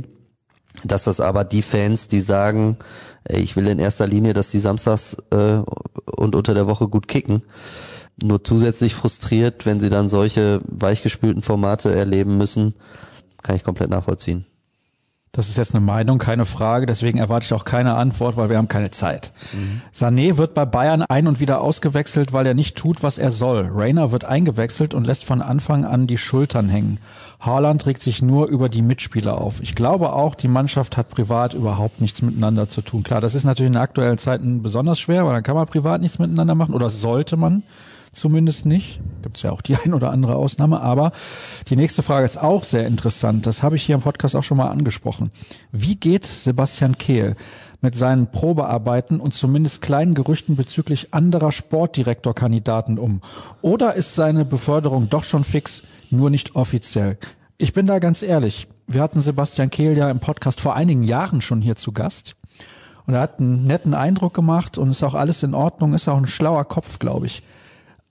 [0.83, 2.77] dass das aber die Fans, die sagen,
[3.29, 5.61] ich will in erster Linie, dass die samstags äh,
[6.15, 7.43] und unter der Woche gut kicken,
[8.21, 12.73] nur zusätzlich frustriert, wenn sie dann solche weichgespülten Formate erleben müssen,
[13.43, 14.45] kann ich komplett nachvollziehen.
[15.31, 18.57] Das ist jetzt eine Meinung, keine Frage, deswegen erwarte ich auch keine Antwort, weil wir
[18.57, 19.31] haben keine Zeit.
[19.93, 23.69] Sané wird bei Bayern ein und wieder ausgewechselt, weil er nicht tut, was er soll.
[23.71, 26.97] Rainer wird eingewechselt und lässt von Anfang an die Schultern hängen.
[27.39, 29.61] Haaland regt sich nur über die Mitspieler auf.
[29.61, 33.03] Ich glaube auch, die Mannschaft hat privat überhaupt nichts miteinander zu tun.
[33.03, 36.19] Klar, das ist natürlich in aktuellen Zeiten besonders schwer, weil dann kann man privat nichts
[36.19, 37.63] miteinander machen oder sollte man
[38.11, 38.99] zumindest nicht.
[39.21, 40.81] Gibt es ja auch die ein oder andere Ausnahme.
[40.81, 41.11] Aber
[41.69, 43.45] die nächste Frage ist auch sehr interessant.
[43.45, 45.31] Das habe ich hier im Podcast auch schon mal angesprochen.
[45.71, 47.35] Wie geht Sebastian Kehl
[47.81, 53.21] mit seinen Probearbeiten und zumindest kleinen Gerüchten bezüglich anderer Sportdirektorkandidaten um?
[53.61, 57.17] Oder ist seine Beförderung doch schon fix, nur nicht offiziell?
[57.57, 58.67] Ich bin da ganz ehrlich.
[58.87, 62.35] Wir hatten Sebastian Kehl ja im Podcast vor einigen Jahren schon hier zu Gast.
[63.05, 66.17] Und er hat einen netten Eindruck gemacht und ist auch alles in Ordnung, ist auch
[66.17, 67.43] ein schlauer Kopf, glaube ich.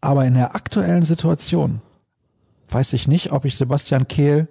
[0.00, 1.80] Aber in der aktuellen Situation
[2.68, 4.48] weiß ich nicht, ob ich Sebastian Kehl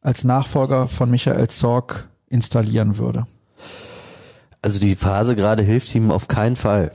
[0.00, 3.26] als Nachfolger von Michael Zorg installieren würde.
[4.62, 6.92] Also die Phase gerade hilft ihm auf keinen Fall.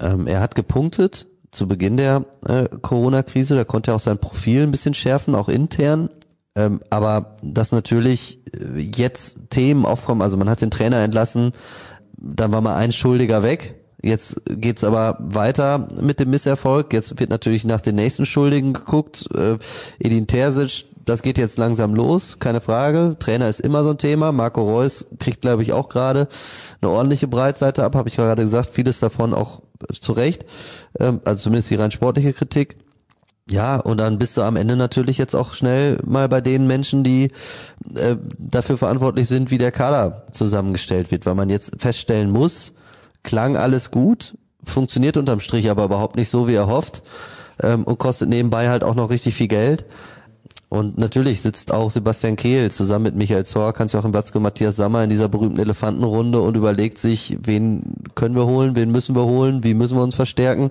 [0.00, 4.62] Ähm, er hat gepunktet zu Beginn der äh, Corona-Krise, da konnte er auch sein Profil
[4.62, 6.10] ein bisschen schärfen, auch intern.
[6.56, 11.52] Ähm, aber dass natürlich äh, jetzt Themen aufkommen, also man hat den Trainer entlassen,
[12.16, 13.74] dann war mal ein Schuldiger weg.
[14.02, 16.92] Jetzt geht's aber weiter mit dem Misserfolg.
[16.92, 19.26] Jetzt wird natürlich nach den nächsten Schuldigen geguckt.
[19.34, 19.56] Äh,
[19.98, 23.16] Edin Terzic, das geht jetzt langsam los, keine Frage.
[23.18, 24.32] Trainer ist immer so ein Thema.
[24.32, 26.28] Marco Reus kriegt, glaube ich, auch gerade
[26.80, 28.70] eine ordentliche Breitseite ab, habe ich gerade gesagt.
[28.70, 30.44] Vieles davon auch zu Recht.
[30.98, 32.76] Ähm, also zumindest die rein sportliche Kritik.
[33.50, 37.04] Ja, und dann bist du am Ende natürlich jetzt auch schnell mal bei den Menschen,
[37.04, 37.24] die
[37.94, 42.72] äh, dafür verantwortlich sind, wie der Kader zusammengestellt wird, weil man jetzt feststellen muss,
[43.22, 47.02] klang alles gut, funktioniert unterm Strich aber überhaupt nicht so, wie er hofft
[47.62, 49.84] ähm, und kostet nebenbei halt auch noch richtig viel Geld.
[50.74, 55.10] Und natürlich sitzt auch Sebastian Kehl zusammen mit Michael Zorc, Hans-Joachim Watzke, Matthias Sammer in
[55.10, 59.72] dieser berühmten Elefantenrunde und überlegt sich, wen können wir holen, wen müssen wir holen, wie
[59.72, 60.70] müssen wir uns verstärken.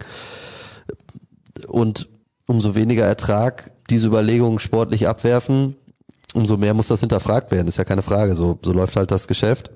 [1.69, 2.09] Und
[2.47, 5.77] umso weniger Ertrag diese Überlegungen sportlich abwerfen,
[6.33, 7.69] umso mehr muss das hinterfragt werden.
[7.69, 8.35] Ist ja keine Frage.
[8.35, 9.71] So, so läuft halt das Geschäft.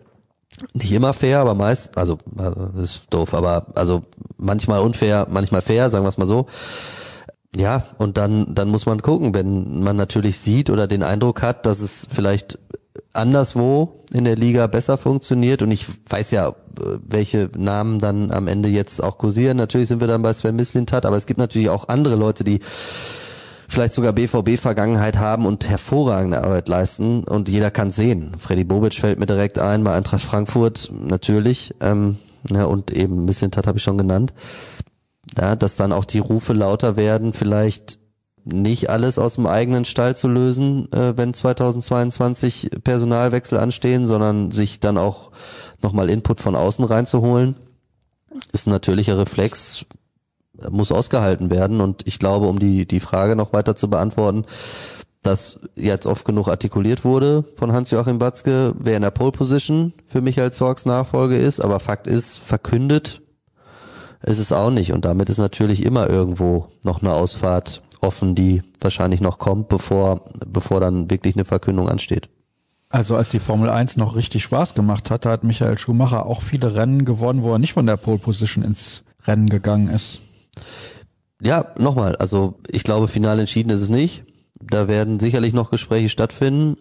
[0.74, 4.02] Nicht immer fair, aber meist, also äh, ist doof, aber also
[4.36, 6.48] manchmal unfair, manchmal fair, sagen wir es mal so.
[7.58, 11.66] Ja, und dann, dann muss man gucken, wenn man natürlich sieht oder den Eindruck hat,
[11.66, 12.60] dass es vielleicht
[13.14, 18.70] anderswo in der Liga besser funktioniert und ich weiß ja, welche Namen dann am Ende
[18.70, 19.58] jetzt auch kursieren.
[19.58, 22.60] Natürlich sind wir dann bei Sven Mislintat, aber es gibt natürlich auch andere Leute, die
[23.68, 28.34] vielleicht sogar BVB-Vergangenheit haben und hervorragende Arbeit leisten und jeder kann sehen.
[28.38, 32.18] Freddy Bobic fällt mir direkt ein, bei Eintracht Frankfurt natürlich ähm,
[32.52, 34.32] ja, und eben Mislintat habe ich schon genannt.
[35.38, 38.00] Ja, dass dann auch die Rufe lauter werden, vielleicht
[38.54, 44.80] nicht alles aus dem eigenen Stall zu lösen, äh, wenn 2022 Personalwechsel anstehen, sondern sich
[44.80, 45.32] dann auch
[45.82, 47.56] nochmal Input von außen reinzuholen,
[48.54, 49.86] ist ein natürlicher Reflex,
[50.70, 51.82] muss ausgehalten werden.
[51.82, 54.46] Und ich glaube, um die, die Frage noch weiter zu beantworten,
[55.24, 60.22] dass jetzt oft genug artikuliert wurde von Hans-Joachim Batzke, wer in der Pole Position für
[60.22, 63.22] Michael Zorgs Nachfolge ist, aber Fakt ist, verkündet
[64.24, 64.92] ist es auch nicht.
[64.94, 70.22] Und damit ist natürlich immer irgendwo noch eine Ausfahrt offen, die wahrscheinlich noch kommt, bevor,
[70.46, 72.30] bevor dann wirklich eine Verkündung ansteht.
[72.90, 76.76] Also als die Formel 1 noch richtig Spaß gemacht hat, hat Michael Schumacher auch viele
[76.76, 80.22] Rennen gewonnen, wo er nicht von der Pole Position ins Rennen gegangen ist.
[81.42, 84.24] Ja, nochmal, also ich glaube, final entschieden ist es nicht.
[84.60, 86.78] Da werden sicherlich noch Gespräche stattfinden.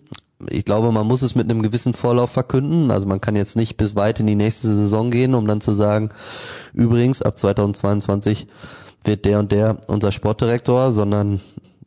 [0.51, 2.91] Ich glaube, man muss es mit einem gewissen Vorlauf verkünden.
[2.91, 5.73] Also man kann jetzt nicht bis weit in die nächste Saison gehen, um dann zu
[5.73, 6.11] sagen,
[6.75, 8.47] übrigens, ab 2022
[9.05, 11.41] wird der und der unser Sportdirektor, sondern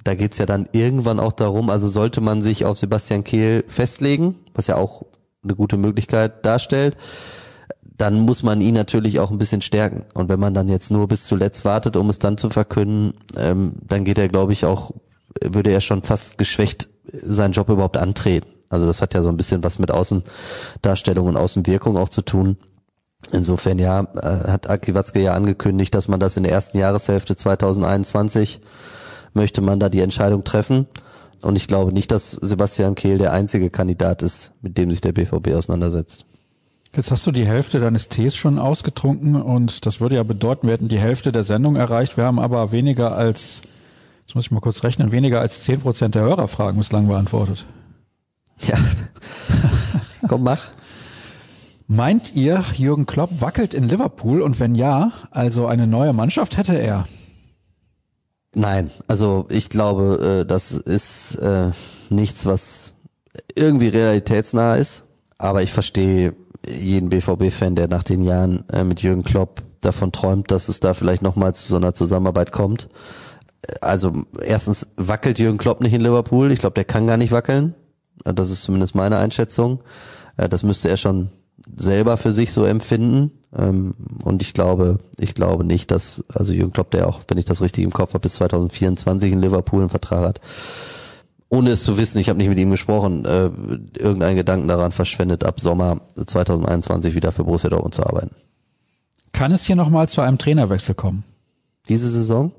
[0.03, 4.35] da geht's ja dann irgendwann auch darum, also sollte man sich auf Sebastian Kehl festlegen,
[4.53, 5.03] was ja auch
[5.43, 6.97] eine gute Möglichkeit darstellt,
[7.83, 10.05] dann muss man ihn natürlich auch ein bisschen stärken.
[10.13, 13.73] Und wenn man dann jetzt nur bis zuletzt wartet, um es dann zu verkünden, ähm,
[13.85, 14.91] dann geht er, glaube ich, auch,
[15.43, 18.49] würde er schon fast geschwächt seinen Job überhaupt antreten.
[18.69, 22.57] Also das hat ja so ein bisschen was mit Außendarstellung und Außenwirkung auch zu tun.
[23.31, 27.35] Insofern ja, äh, hat Aki Watzke ja angekündigt, dass man das in der ersten Jahreshälfte
[27.35, 28.61] 2021
[29.33, 30.87] möchte man da die Entscheidung treffen.
[31.41, 35.13] Und ich glaube nicht, dass Sebastian Kehl der einzige Kandidat ist, mit dem sich der
[35.13, 36.25] BVB auseinandersetzt.
[36.95, 40.73] Jetzt hast du die Hälfte deines Tees schon ausgetrunken und das würde ja bedeuten, wir
[40.73, 42.17] hätten die Hälfte der Sendung erreicht.
[42.17, 43.61] Wir haben aber weniger als,
[44.29, 47.65] jetzt muss ich mal kurz rechnen, weniger als zehn Prozent der Hörerfragen bislang beantwortet.
[48.59, 48.77] Ja.
[50.27, 50.67] Komm, mach.
[51.87, 56.75] Meint ihr, Jürgen Klopp wackelt in Liverpool und wenn ja, also eine neue Mannschaft hätte
[56.79, 57.07] er?
[58.53, 61.71] Nein, also ich glaube, äh, das ist äh,
[62.11, 62.93] nichts, was
[63.55, 65.05] irgendwie realitätsnah ist.
[65.39, 66.35] Aber ich verstehe
[66.67, 70.93] jeden BVB-Fan, der nach den Jahren äh, mit Jürgen Klopp davon träumt, dass es da
[70.93, 72.89] vielleicht nochmal zu so einer Zusammenarbeit kommt.
[73.81, 76.51] Also erstens wackelt Jürgen Klopp nicht in Liverpool.
[76.51, 77.75] Ich glaube, der kann gar nicht wackeln.
[78.23, 79.79] Das ist zumindest meine Einschätzung.
[80.35, 81.29] Das müsste er schon
[81.75, 83.31] selber für sich so empfinden.
[83.57, 83.93] Ähm,
[84.23, 87.61] und ich glaube, ich glaube nicht, dass, also Jürgen Klopp, der auch, wenn ich das
[87.61, 90.41] richtig im Kopf habe, bis 2024 in Liverpool einen Vertrag hat,
[91.49, 93.49] ohne es zu wissen, ich habe nicht mit ihm gesprochen, äh,
[93.97, 98.35] irgendeinen Gedanken daran verschwendet, ab Sommer 2021 wieder für Borussia Dortmund zu arbeiten.
[99.31, 101.23] Kann es hier nochmal zu einem Trainerwechsel kommen?
[101.87, 102.53] Diese Saison?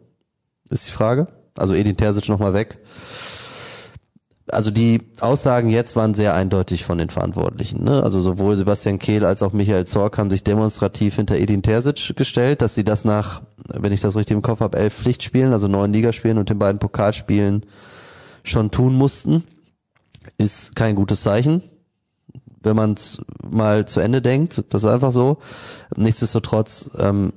[0.71, 1.27] Ist die Frage.
[1.57, 2.79] Also Edin Terzic nochmal weg
[4.53, 7.85] also die Aussagen jetzt waren sehr eindeutig von den Verantwortlichen.
[7.85, 8.03] Ne?
[8.03, 12.63] Also sowohl Sebastian Kehl als auch Michael Zorc haben sich demonstrativ hinter Edin Terzic gestellt,
[12.63, 13.43] dass sie das nach,
[13.75, 16.79] wenn ich das richtig im Kopf habe, elf Pflichtspielen, also neun Ligaspielen und den beiden
[16.79, 17.67] Pokalspielen
[18.43, 19.45] schon tun mussten.
[20.39, 21.63] Ist kein gutes Zeichen,
[22.63, 24.65] wenn man es mal zu Ende denkt.
[24.71, 25.39] Das ist einfach so.
[25.97, 27.33] Nichtsdestotrotz ähm,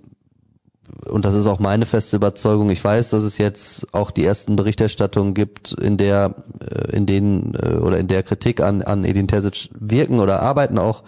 [1.09, 2.69] und das ist auch meine feste Überzeugung.
[2.69, 7.53] Ich weiß, dass es jetzt auch die ersten Berichterstattungen gibt, in der, äh, in denen
[7.55, 11.03] äh, oder in der Kritik an an Edin Terzic wirken oder arbeiten auch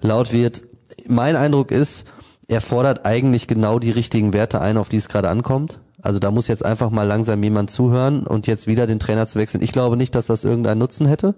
[0.00, 0.62] laut wird.
[1.08, 2.04] Mein Eindruck ist,
[2.48, 5.80] er fordert eigentlich genau die richtigen Werte ein, auf die es gerade ankommt.
[6.02, 9.38] Also da muss jetzt einfach mal langsam jemand zuhören und jetzt wieder den Trainer zu
[9.38, 9.62] wechseln.
[9.62, 11.34] Ich glaube nicht, dass das irgendeinen Nutzen hätte.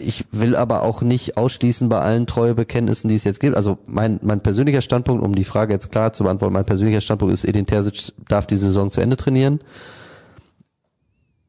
[0.00, 3.56] Ich will aber auch nicht ausschließen bei allen Treuebekenntnissen, die es jetzt gibt.
[3.56, 7.32] Also mein, mein persönlicher Standpunkt, um die Frage jetzt klar zu beantworten, mein persönlicher Standpunkt
[7.32, 9.58] ist, Edin Terzic darf die Saison zu Ende trainieren.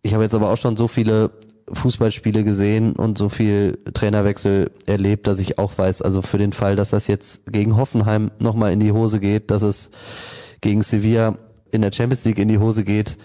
[0.01, 1.31] Ich habe jetzt aber auch schon so viele
[1.71, 6.75] Fußballspiele gesehen und so viel Trainerwechsel erlebt, dass ich auch weiß, also für den Fall,
[6.75, 9.91] dass das jetzt gegen Hoffenheim nochmal in die Hose geht, dass es
[10.61, 11.35] gegen Sevilla
[11.71, 13.17] in der Champions League in die Hose geht,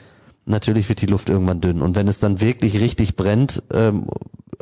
[0.47, 1.81] natürlich wird die Luft irgendwann dünn.
[1.81, 4.07] Und wenn es dann wirklich richtig brennt ähm,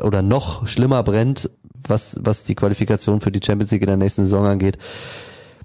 [0.02, 1.50] oder noch schlimmer brennt,
[1.86, 4.78] was, was die Qualifikation für die Champions League in der nächsten Saison angeht,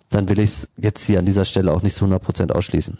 [0.09, 2.97] dann will ich es jetzt hier an dieser Stelle auch nicht zu 100 Prozent ausschließen.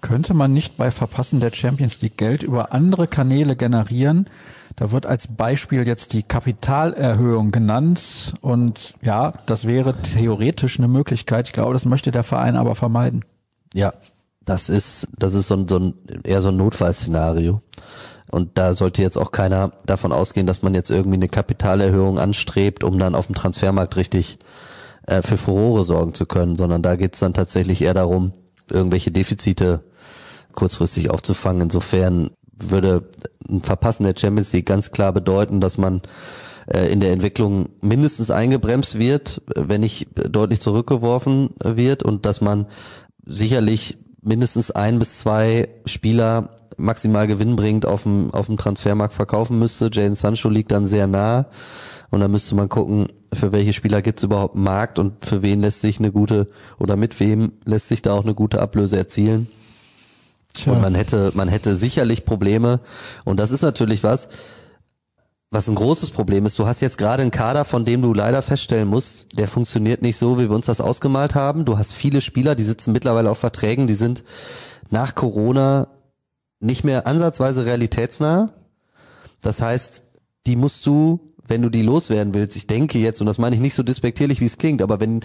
[0.00, 4.26] Könnte man nicht bei Verpassen der Champions League Geld über andere Kanäle generieren?
[4.76, 11.46] Da wird als Beispiel jetzt die Kapitalerhöhung genannt und ja, das wäre theoretisch eine Möglichkeit.
[11.46, 13.24] Ich glaube, das möchte der Verein aber vermeiden.
[13.72, 13.94] Ja,
[14.44, 17.62] das ist, das ist so ein, so ein eher so ein Notfallszenario.
[18.34, 22.82] Und da sollte jetzt auch keiner davon ausgehen, dass man jetzt irgendwie eine Kapitalerhöhung anstrebt,
[22.82, 24.38] um dann auf dem Transfermarkt richtig
[25.06, 28.32] äh, für Furore sorgen zu können, sondern da geht's dann tatsächlich eher darum,
[28.68, 29.82] irgendwelche Defizite
[30.52, 31.62] kurzfristig aufzufangen.
[31.62, 33.08] Insofern würde
[33.48, 36.02] ein Verpassen der Champions League ganz klar bedeuten, dass man
[36.66, 42.66] äh, in der Entwicklung mindestens eingebremst wird, wenn nicht deutlich zurückgeworfen wird und dass man
[43.24, 49.90] sicherlich mindestens ein bis zwei Spieler maximal gewinnbringend auf dem, auf dem Transfermarkt verkaufen müsste.
[49.92, 51.46] Jane Sancho liegt dann sehr nah
[52.10, 55.42] und da müsste man gucken, für welche Spieler gibt es überhaupt einen Markt und für
[55.42, 56.46] wen lässt sich eine gute
[56.78, 59.48] oder mit wem lässt sich da auch eine gute Ablöse erzielen.
[60.52, 60.72] Tja.
[60.72, 62.80] Und man hätte, man hätte sicherlich Probleme.
[63.24, 64.28] Und das ist natürlich was,
[65.50, 66.58] was ein großes Problem ist.
[66.58, 70.16] Du hast jetzt gerade einen Kader, von dem du leider feststellen musst, der funktioniert nicht
[70.16, 71.64] so, wie wir uns das ausgemalt haben.
[71.64, 74.22] Du hast viele Spieler, die sitzen mittlerweile auf Verträgen, die sind
[74.90, 75.88] nach Corona
[76.64, 78.50] nicht mehr ansatzweise realitätsnah.
[79.40, 80.02] Das heißt,
[80.46, 83.62] die musst du, wenn du die loswerden willst, ich denke jetzt, und das meine ich
[83.62, 85.20] nicht so despektierlich, wie es klingt, aber wenn,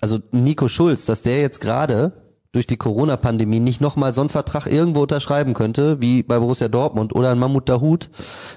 [0.00, 2.12] also Nico Schulz, dass der jetzt gerade
[2.52, 7.14] durch die Corona-Pandemie nicht nochmal so einen Vertrag irgendwo unterschreiben könnte, wie bei Borussia Dortmund,
[7.14, 8.10] oder ein Mammut Dahut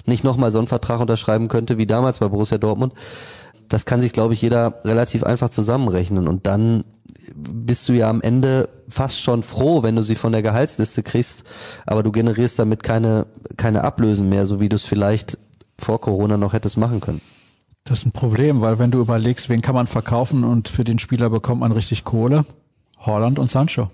[0.05, 2.93] nicht nochmal so einen Vertrag unterschreiben könnte, wie damals bei Borussia Dortmund.
[3.69, 6.27] Das kann sich, glaube ich, jeder relativ einfach zusammenrechnen.
[6.27, 6.83] Und dann
[7.33, 11.43] bist du ja am Ende fast schon froh, wenn du sie von der Gehaltsliste kriegst,
[11.85, 13.27] aber du generierst damit keine,
[13.57, 15.37] keine Ablösen mehr, so wie du es vielleicht
[15.77, 17.21] vor Corona noch hättest machen können.
[17.83, 20.97] Das ist ein Problem, weil wenn du überlegst, wen kann man verkaufen und für den
[20.97, 22.45] Spieler bekommt man richtig Kohle,
[22.97, 23.89] Holland und Sancho.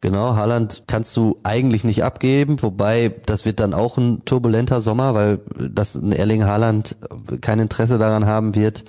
[0.00, 5.14] Genau, Haaland kannst du eigentlich nicht abgeben, wobei das wird dann auch ein turbulenter Sommer,
[5.14, 6.96] weil das ein Erling Haaland
[7.40, 8.84] kein Interesse daran haben wird,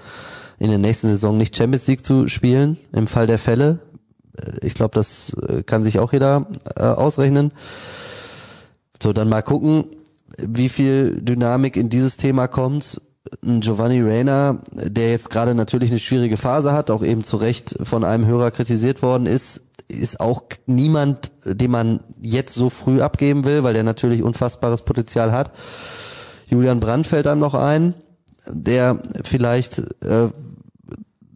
[0.57, 3.79] in der nächsten Saison nicht Champions League zu spielen, im Fall der Fälle.
[4.61, 7.51] Ich glaube, das kann sich auch jeder äh, ausrechnen.
[9.01, 9.85] So, dann mal gucken,
[10.37, 13.01] wie viel Dynamik in dieses Thema kommt.
[13.41, 18.03] Giovanni Reina, der jetzt gerade natürlich eine schwierige Phase hat, auch eben zu Recht von
[18.03, 23.63] einem Hörer kritisiert worden ist, ist auch niemand, den man jetzt so früh abgeben will,
[23.63, 25.51] weil der natürlich unfassbares Potenzial hat.
[26.47, 27.93] Julian Brandt fällt einem noch ein,
[28.49, 30.29] der vielleicht äh,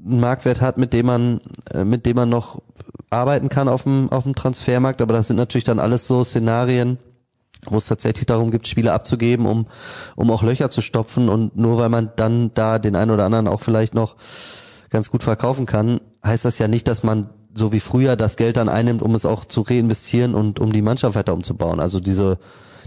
[0.10, 1.41] einen Marktwert hat, mit dem man,
[1.74, 2.62] äh, mit dem man noch
[3.10, 6.98] arbeiten kann auf dem, auf dem Transfermarkt, aber das sind natürlich dann alles so Szenarien,
[7.65, 9.65] wo es tatsächlich darum gibt, Spiele abzugeben, um,
[10.15, 13.48] um auch Löcher zu stopfen und nur weil man dann da den einen oder anderen
[13.48, 14.15] auch vielleicht noch
[14.89, 18.58] ganz gut verkaufen kann, heißt das ja nicht, dass man so wie früher das Geld
[18.58, 21.80] dann einnimmt, um es auch zu reinvestieren und um die Mannschaft weiter umzubauen.
[21.80, 22.38] Also diese,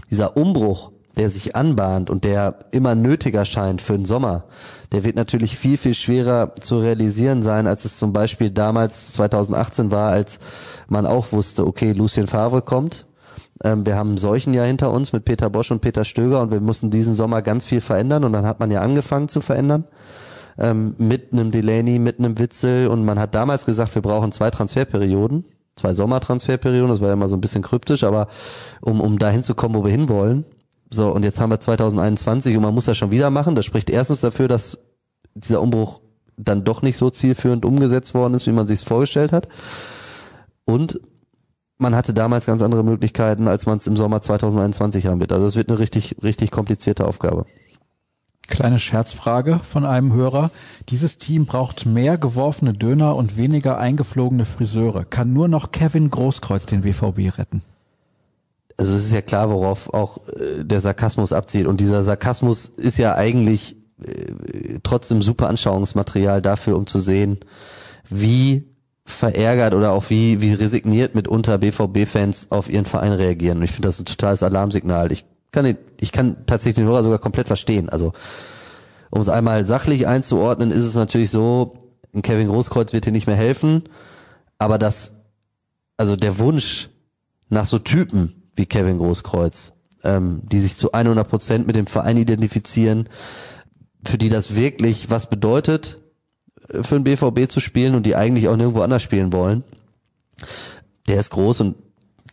[0.09, 4.45] dieser Umbruch, der sich anbahnt und der immer nötiger scheint für den Sommer,
[4.91, 9.91] der wird natürlich viel, viel schwerer zu realisieren sein, als es zum Beispiel damals 2018
[9.91, 10.39] war, als
[10.87, 13.05] man auch wusste, okay, Lucien Favre kommt,
[13.63, 16.61] ähm, wir haben solchen Jahr hinter uns mit Peter Bosch und Peter Stöger und wir
[16.61, 19.85] mussten diesen Sommer ganz viel verändern und dann hat man ja angefangen zu verändern.
[20.57, 24.49] Ähm, mit einem Delaney, mit einem Witzel und man hat damals gesagt, wir brauchen zwei
[24.51, 25.45] Transferperioden,
[25.75, 28.27] zwei Sommertransferperioden, das war ja immer so ein bisschen kryptisch, aber
[28.81, 30.45] um, um dahin zu kommen, wo wir hinwollen.
[30.93, 33.55] So, und jetzt haben wir 2021 und man muss das schon wieder machen.
[33.55, 34.79] Das spricht erstens dafür, dass
[35.33, 36.01] dieser Umbruch
[36.35, 39.47] dann doch nicht so zielführend umgesetzt worden ist, wie man sich vorgestellt hat.
[40.65, 40.99] Und
[41.77, 45.31] man hatte damals ganz andere Möglichkeiten, als man es im Sommer 2021 haben wird.
[45.31, 47.45] Also es wird eine richtig, richtig komplizierte Aufgabe.
[48.47, 50.51] Kleine Scherzfrage von einem Hörer.
[50.89, 55.05] Dieses Team braucht mehr geworfene Döner und weniger eingeflogene Friseure.
[55.05, 57.63] Kann nur noch Kevin Großkreuz den BVB retten.
[58.77, 61.67] Also es ist ja klar, worauf auch äh, der Sarkasmus abzielt.
[61.67, 67.39] Und dieser Sarkasmus ist ja eigentlich äh, trotzdem super Anschauungsmaterial dafür, um zu sehen,
[68.09, 68.67] wie
[69.05, 73.59] verärgert oder auch wie, wie resigniert mitunter BVB-Fans auf ihren Verein reagieren.
[73.59, 75.11] Und ich finde das ein totales Alarmsignal.
[75.11, 77.89] Ich kann, den, ich kann tatsächlich den Hörer sogar komplett verstehen.
[77.89, 78.13] Also,
[79.09, 81.73] um es einmal sachlich einzuordnen, ist es natürlich so,
[82.13, 83.83] ein Kevin Großkreuz wird dir nicht mehr helfen,
[84.57, 85.21] aber das,
[85.97, 86.89] also der Wunsch
[87.49, 89.73] nach so Typen wie Kevin Großkreuz,
[90.03, 93.09] ähm, die sich zu 100 Prozent mit dem Verein identifizieren,
[94.05, 95.99] für die das wirklich was bedeutet,
[96.69, 99.63] äh, für den BVB zu spielen und die eigentlich auch nirgendwo anders spielen wollen,
[101.07, 101.75] der ist groß und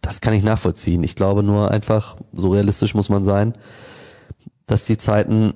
[0.00, 1.02] das kann ich nachvollziehen.
[1.02, 3.54] Ich glaube nur einfach, so realistisch muss man sein,
[4.66, 5.54] dass die Zeiten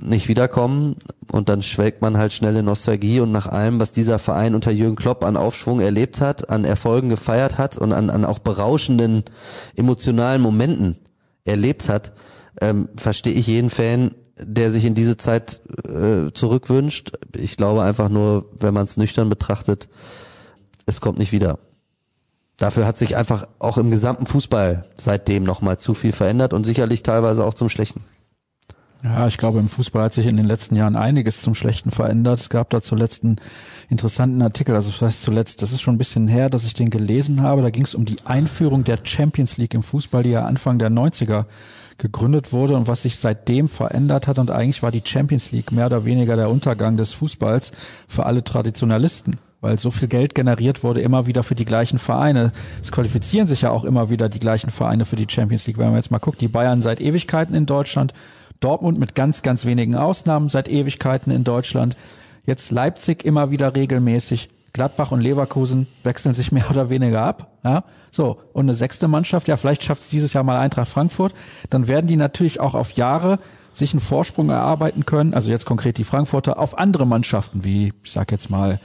[0.00, 0.96] nicht wiederkommen
[1.32, 4.70] und dann schwelgt man halt schnell in Nostalgie und nach allem, was dieser Verein unter
[4.70, 9.24] Jürgen Klopp an Aufschwung erlebt hat, an Erfolgen gefeiert hat und an, an auch berauschenden
[9.76, 10.98] emotionalen Momenten
[11.44, 12.12] erlebt hat,
[12.60, 17.12] ähm, verstehe ich jeden Fan, der sich in diese Zeit äh, zurückwünscht.
[17.34, 19.88] Ich glaube einfach nur, wenn man es nüchtern betrachtet,
[20.86, 21.58] es kommt nicht wieder.
[22.56, 27.02] Dafür hat sich einfach auch im gesamten Fußball seitdem nochmal zu viel verändert und sicherlich
[27.02, 28.02] teilweise auch zum Schlechten.
[29.04, 32.40] Ja, ich glaube, im Fußball hat sich in den letzten Jahren einiges zum Schlechten verändert.
[32.40, 33.36] Es gab da zuletzt einen
[33.88, 36.90] interessanten Artikel, also das heißt zuletzt, das ist schon ein bisschen her, dass ich den
[36.90, 37.62] gelesen habe.
[37.62, 40.90] Da ging es um die Einführung der Champions League im Fußball, die ja Anfang der
[40.90, 41.44] 90er
[41.96, 44.40] gegründet wurde und was sich seitdem verändert hat.
[44.40, 47.72] Und eigentlich war die Champions League mehr oder weniger der Untergang des Fußballs
[48.08, 52.52] für alle Traditionalisten weil so viel Geld generiert wurde immer wieder für die gleichen Vereine.
[52.80, 55.78] Es qualifizieren sich ja auch immer wieder die gleichen Vereine für die Champions League.
[55.78, 58.14] Wenn man jetzt mal guckt, die Bayern seit Ewigkeiten in Deutschland,
[58.60, 61.96] Dortmund mit ganz, ganz wenigen Ausnahmen seit Ewigkeiten in Deutschland.
[62.44, 64.48] Jetzt Leipzig immer wieder regelmäßig.
[64.72, 67.52] Gladbach und Leverkusen wechseln sich mehr oder weniger ab.
[67.64, 68.40] Ja, so.
[68.52, 71.34] Und eine sechste Mannschaft, ja, vielleicht schafft es dieses Jahr mal Eintracht Frankfurt.
[71.70, 73.38] Dann werden die natürlich auch auf Jahre
[73.72, 75.34] sich einen Vorsprung erarbeiten können.
[75.34, 78.80] Also jetzt konkret die Frankfurter auf andere Mannschaften, wie, ich sag jetzt mal,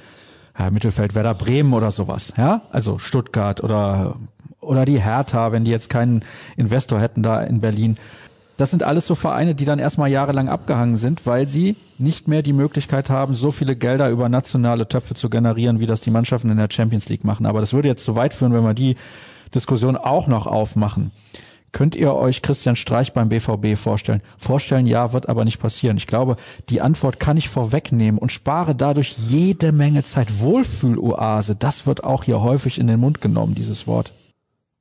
[0.58, 2.34] ja, Mittelfeld Werder Bremen oder sowas.
[2.38, 4.16] Ja, also Stuttgart oder,
[4.60, 6.24] oder die Hertha, wenn die jetzt keinen
[6.58, 7.98] Investor hätten da in Berlin.
[8.58, 12.44] Das sind alles so Vereine, die dann erstmal jahrelang abgehangen sind, weil sie nicht mehr
[12.44, 16.52] die Möglichkeit haben, so viele Gelder über nationale Töpfe zu generieren, wie das die Mannschaften
[16.52, 17.48] in der Champions League machen.
[17.48, 18.96] Aber das würde jetzt zu weit führen, wenn wir die
[19.56, 21.12] Diskussion auch noch aufmachen.
[21.72, 24.22] Könnt ihr euch Christian Streich beim BVB vorstellen?
[24.38, 25.98] Vorstellen, ja, wird aber nicht passieren.
[25.98, 26.36] Ich glaube,
[26.70, 30.40] die Antwort kann ich vorwegnehmen und spare dadurch jede Menge Zeit.
[30.40, 34.14] Wohlfühloase, das wird auch hier häufig in den Mund genommen, dieses Wort.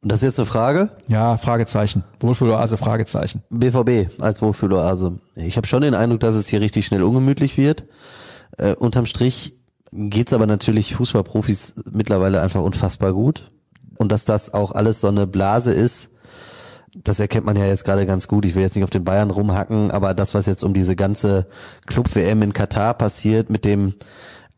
[0.02, 0.90] Und das ist jetzt eine Frage?
[1.06, 2.02] Ja, Fragezeichen.
[2.18, 3.42] Wohlfühloase, Fragezeichen.
[3.50, 5.16] BVB als Wohlfühloase.
[5.36, 7.84] Ich habe schon den Eindruck, dass es hier richtig schnell ungemütlich wird.
[8.58, 9.54] Äh, unterm Strich
[9.92, 13.52] geht's aber natürlich Fußballprofis mittlerweile einfach unfassbar gut.
[13.96, 16.10] Und dass das auch alles so eine Blase ist,
[16.94, 18.44] das erkennt man ja jetzt gerade ganz gut.
[18.44, 21.46] Ich will jetzt nicht auf den Bayern rumhacken, aber das, was jetzt um diese ganze
[21.86, 23.94] Club-WM in Katar passiert, mit dem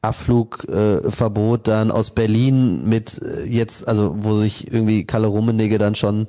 [0.04, 5.94] Abflugverbot äh, dann aus Berlin mit äh, jetzt, also wo sich irgendwie Kalle Rummenigge dann
[5.94, 6.26] schon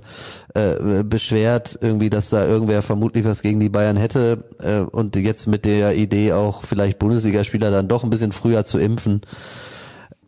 [0.53, 5.47] äh, beschwert, irgendwie, dass da irgendwer vermutlich was gegen die Bayern hätte äh, und jetzt
[5.47, 9.21] mit der Idee auch vielleicht Bundesligaspieler dann doch ein bisschen früher zu impfen.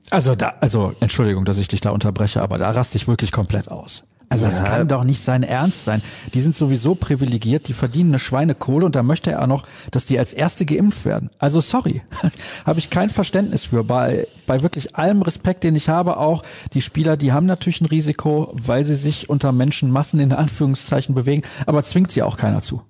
[0.10, 3.70] Also da, also Entschuldigung, dass ich dich da unterbreche, aber da raste ich wirklich komplett
[3.70, 4.04] aus.
[4.30, 6.02] Also das kann doch nicht sein Ernst sein.
[6.34, 10.20] Die sind sowieso privilegiert, die verdienen eine Schweinekohle und da möchte er noch, dass die
[10.20, 11.30] als Erste geimpft werden.
[11.40, 12.02] Also sorry,
[12.66, 13.84] habe ich kein Verständnis für.
[13.84, 17.86] Bei, bei wirklich allem Respekt, den ich habe, auch die Spieler, die haben natürlich ein
[17.86, 22.82] Risiko, weil sie sich unter Menschenmassen in Anführungszeichen bewegen, aber zwingt sie auch keiner zu.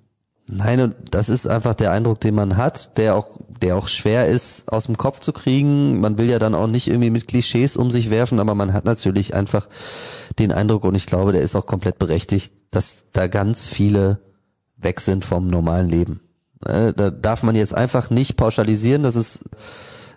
[0.50, 4.28] Nein, und das ist einfach der Eindruck, den man hat, der auch, der auch schwer
[4.28, 6.00] ist, aus dem Kopf zu kriegen.
[6.00, 8.86] Man will ja dann auch nicht irgendwie mit Klischees um sich werfen, aber man hat
[8.86, 9.68] natürlich einfach
[10.38, 14.20] den Eindruck, und ich glaube, der ist auch komplett berechtigt, dass da ganz viele
[14.78, 16.20] weg sind vom normalen Leben.
[16.64, 19.44] Äh, da darf man jetzt einfach nicht pauschalisieren, das ist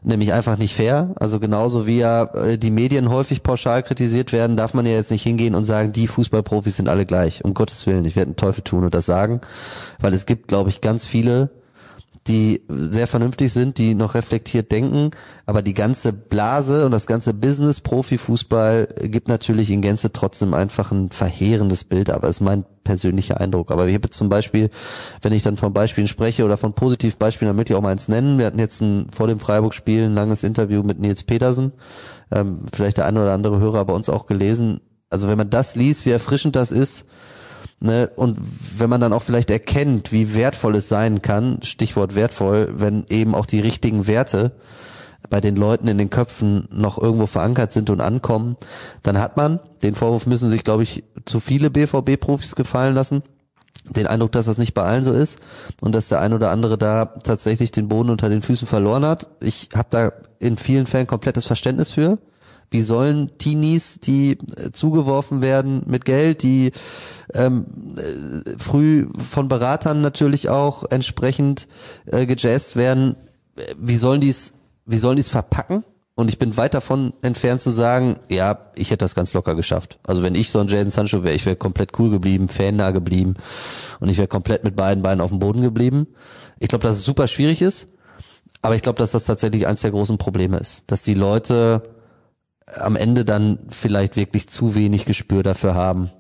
[0.03, 1.13] nämlich einfach nicht fair.
[1.19, 5.11] Also genauso wie ja äh, die Medien häufig pauschal kritisiert werden, darf man ja jetzt
[5.11, 7.43] nicht hingehen und sagen, die Fußballprofis sind alle gleich.
[7.45, 9.41] Um Gottes Willen, ich werde einen Teufel tun und das sagen,
[9.99, 11.51] weil es gibt, glaube ich, ganz viele,
[12.27, 15.09] die sehr vernünftig sind, die noch reflektiert denken,
[15.47, 20.91] aber die ganze Blase und das ganze Business Profifußball gibt natürlich in Gänze trotzdem einfach
[20.91, 23.71] ein verheerendes Bild, aber ist mein persönlicher Eindruck.
[23.71, 24.69] Aber ich habe zum Beispiel,
[25.23, 28.07] wenn ich dann von Beispielen spreche oder von Positivbeispielen, dann möchte ich auch mal eins
[28.07, 28.37] nennen.
[28.37, 31.71] Wir hatten jetzt ein, vor dem Freiburg-Spiel ein langes Interview mit Nils Petersen,
[32.31, 34.79] ähm, vielleicht der eine oder andere Hörer bei uns auch gelesen.
[35.09, 37.05] Also wenn man das liest, wie erfrischend das ist,
[37.81, 38.11] Ne?
[38.15, 38.37] Und
[38.77, 43.33] wenn man dann auch vielleicht erkennt, wie wertvoll es sein kann, Stichwort wertvoll, wenn eben
[43.33, 44.51] auch die richtigen Werte
[45.29, 48.55] bei den Leuten in den Köpfen noch irgendwo verankert sind und ankommen,
[49.01, 53.23] dann hat man, den Vorwurf müssen sich, glaube ich, zu viele BVB-Profis gefallen lassen,
[53.89, 55.39] den Eindruck, dass das nicht bei allen so ist
[55.81, 59.27] und dass der ein oder andere da tatsächlich den Boden unter den Füßen verloren hat.
[59.39, 62.19] Ich habe da in vielen Fällen komplettes Verständnis für.
[62.71, 66.71] Wie sollen Teenies, die äh, zugeworfen werden mit Geld, die
[67.33, 67.65] ähm,
[67.97, 71.67] äh, früh von Beratern natürlich auch entsprechend
[72.05, 73.17] äh, gejazzt werden,
[73.57, 74.53] äh, wie sollen die's,
[74.85, 75.83] wie sollen die's verpacken?
[76.15, 79.99] Und ich bin weit davon entfernt zu sagen, ja, ich hätte das ganz locker geschafft.
[80.03, 83.33] Also wenn ich so ein Jaden Sancho wäre, ich wäre komplett cool geblieben, fannah geblieben
[83.99, 86.07] und ich wäre komplett mit beiden Beinen auf dem Boden geblieben.
[86.59, 87.87] Ich glaube, dass es super schwierig ist,
[88.61, 91.81] aber ich glaube, dass das tatsächlich eins der großen Probleme ist, dass die Leute
[92.67, 96.11] am Ende dann vielleicht wirklich zu wenig Gespür dafür haben.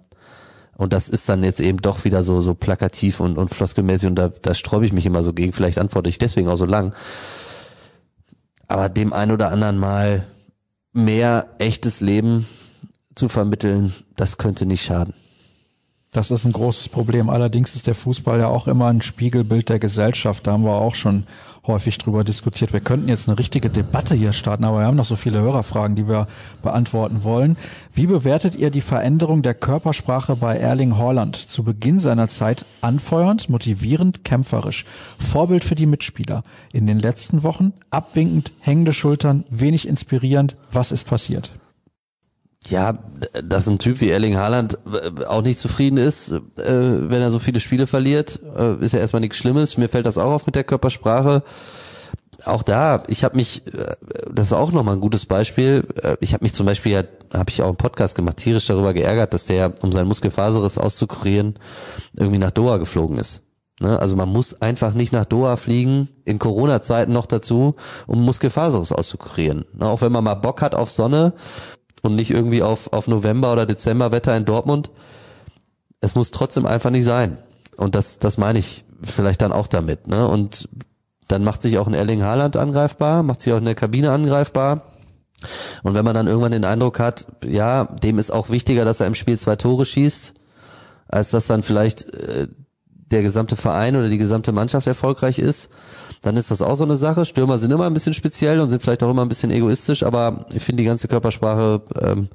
[0.77, 4.15] Und das ist dann jetzt eben doch wieder so, so plakativ und, und floskelmäßig und
[4.15, 5.53] da, da sträube ich mich immer so gegen.
[5.53, 6.95] Vielleicht antworte ich deswegen auch so lang.
[8.67, 10.25] Aber dem ein oder anderen mal
[10.93, 12.47] mehr echtes Leben
[13.15, 15.13] zu vermitteln, das könnte nicht schaden.
[16.11, 17.29] Das ist ein großes Problem.
[17.29, 20.45] Allerdings ist der Fußball ja auch immer ein Spiegelbild der Gesellschaft.
[20.45, 21.25] Da haben wir auch schon
[21.67, 22.73] häufig drüber diskutiert.
[22.73, 25.95] Wir könnten jetzt eine richtige Debatte hier starten, aber wir haben noch so viele Hörerfragen,
[25.95, 26.27] die wir
[26.63, 27.57] beantworten wollen.
[27.93, 31.35] Wie bewertet ihr die Veränderung der Körpersprache bei Erling Haaland?
[31.35, 34.85] Zu Beginn seiner Zeit anfeuernd, motivierend, kämpferisch.
[35.19, 36.43] Vorbild für die Mitspieler.
[36.73, 40.57] In den letzten Wochen abwinkend, hängende Schultern, wenig inspirierend.
[40.71, 41.51] Was ist passiert?
[42.67, 42.93] Ja,
[43.43, 47.39] dass ein Typ wie Erling Haaland äh, auch nicht zufrieden ist, äh, wenn er so
[47.39, 49.77] viele Spiele verliert, äh, ist ja erstmal nichts Schlimmes.
[49.77, 51.43] Mir fällt das auch auf mit der Körpersprache.
[52.45, 53.61] Auch da, ich habe mich,
[54.31, 55.83] das ist auch nochmal ein gutes Beispiel.
[56.21, 57.03] Ich habe mich zum Beispiel, ja,
[57.33, 61.53] habe ich auch einen Podcast gemacht, tierisch darüber geärgert, dass der, um sein Muskelfaserriss auszukurieren,
[62.15, 63.43] irgendwie nach Doha geflogen ist.
[63.79, 63.99] Ne?
[63.99, 67.75] Also man muss einfach nicht nach Doha fliegen, in Corona-Zeiten noch dazu,
[68.07, 69.65] um Muskelfaserriss auszukurieren.
[69.73, 69.85] Ne?
[69.87, 71.33] Auch wenn man mal Bock hat auf Sonne,
[72.01, 74.89] und nicht irgendwie auf, auf November oder Dezember Wetter in Dortmund.
[75.99, 77.37] Es muss trotzdem einfach nicht sein.
[77.77, 80.07] Und das, das meine ich vielleicht dann auch damit.
[80.07, 80.27] Ne?
[80.27, 80.67] Und
[81.27, 84.83] dann macht sich auch ein Erling Haaland angreifbar, macht sich auch in der Kabine angreifbar.
[85.83, 89.07] Und wenn man dann irgendwann den Eindruck hat, ja, dem ist auch wichtiger, dass er
[89.07, 90.33] im Spiel zwei Tore schießt,
[91.07, 92.47] als dass dann vielleicht äh,
[92.85, 95.69] der gesamte Verein oder die gesamte Mannschaft erfolgreich ist,
[96.21, 97.25] dann ist das auch so eine Sache.
[97.25, 100.45] Stürmer sind immer ein bisschen speziell und sind vielleicht auch immer ein bisschen egoistisch, aber
[100.53, 102.29] ich finde die ganze Körpersprache ähm,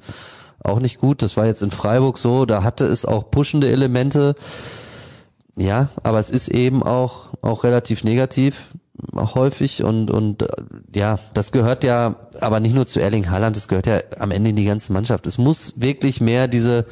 [0.63, 1.21] auch nicht gut.
[1.21, 4.35] Das war jetzt in Freiburg so, da hatte es auch pushende Elemente.
[5.55, 8.67] Ja, aber es ist eben auch auch relativ negativ
[9.15, 10.47] häufig und und äh,
[10.93, 14.49] ja, das gehört ja aber nicht nur zu Erling Haaland, das gehört ja am Ende
[14.49, 15.25] in die ganze Mannschaft.
[15.27, 16.85] Es muss wirklich mehr diese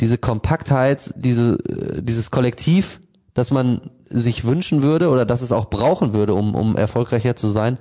[0.00, 3.00] diese Kompaktheit, diese äh, dieses Kollektiv
[3.34, 7.48] das man sich wünschen würde oder dass es auch brauchen würde, um, um erfolgreicher zu
[7.48, 7.78] sein,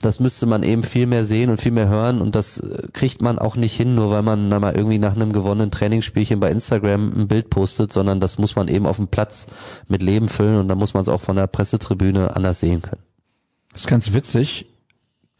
[0.00, 3.20] das müsste man eben viel mehr sehen und viel mehr hören und das äh, kriegt
[3.20, 7.12] man auch nicht hin, nur weil man mal irgendwie nach einem gewonnenen Trainingsspielchen bei Instagram
[7.22, 9.46] ein Bild postet, sondern das muss man eben auf dem Platz
[9.88, 13.02] mit Leben füllen und da muss man es auch von der Pressetribüne anders sehen können.
[13.72, 14.66] Das ist ganz witzig.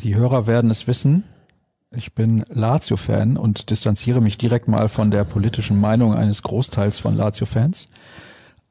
[0.01, 1.25] Die Hörer werden es wissen.
[1.91, 7.17] Ich bin Lazio-Fan und distanziere mich direkt mal von der politischen Meinung eines Großteils von
[7.17, 7.87] Lazio-Fans.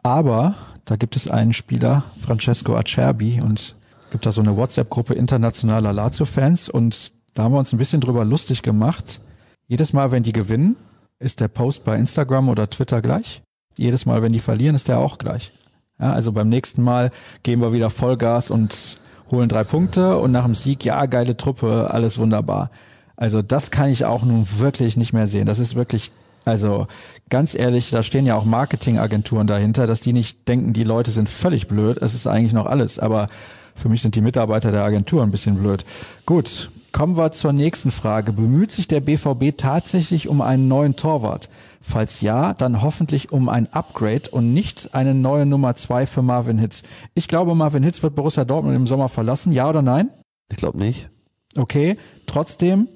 [0.04, 3.76] Aber da gibt es einen Spieler, Francesco Acerbi, und
[4.12, 8.26] gibt da so eine WhatsApp-Gruppe internationaler Lazio-Fans und da haben wir uns ein bisschen drüber
[8.26, 9.22] lustig gemacht.
[9.68, 10.76] Jedes Mal, wenn die gewinnen,
[11.20, 13.41] ist der Post bei Instagram oder Twitter gleich.
[13.78, 15.52] Jedes Mal, wenn die verlieren, ist der auch gleich.
[16.00, 17.12] Ja, also beim nächsten Mal
[17.43, 18.95] geben wir wieder Vollgas und
[19.30, 22.72] holen drei Punkte und nach dem Sieg, ja, geile Truppe, alles wunderbar.
[23.16, 25.45] Also das kann ich auch nun wirklich nicht mehr sehen.
[25.45, 26.12] Das ist wirklich
[26.48, 26.88] also
[27.30, 31.30] ganz ehrlich, da stehen ja auch Marketingagenturen dahinter, dass die nicht denken, die Leute sind
[31.30, 31.98] völlig blöd.
[31.98, 33.00] Es ist eigentlich noch alles.
[33.00, 33.28] Aber
[33.76, 35.84] für mich sind die Mitarbeiter der Agentur ein bisschen blöd.
[36.26, 38.32] Gut, kommen wir zur nächsten Frage.
[38.32, 41.50] Bemüht sich der BVB tatsächlich um einen neuen Torwart?
[41.82, 46.58] Falls ja, dann hoffentlich um ein Upgrade und nicht eine neue Nummer zwei für Marvin
[46.58, 46.84] Hitz.
[47.14, 49.52] Ich glaube, Marvin Hitz wird Borussia Dortmund im Sommer verlassen.
[49.52, 50.10] Ja oder nein?
[50.50, 51.10] Ich glaube nicht.
[51.58, 52.88] Okay, trotzdem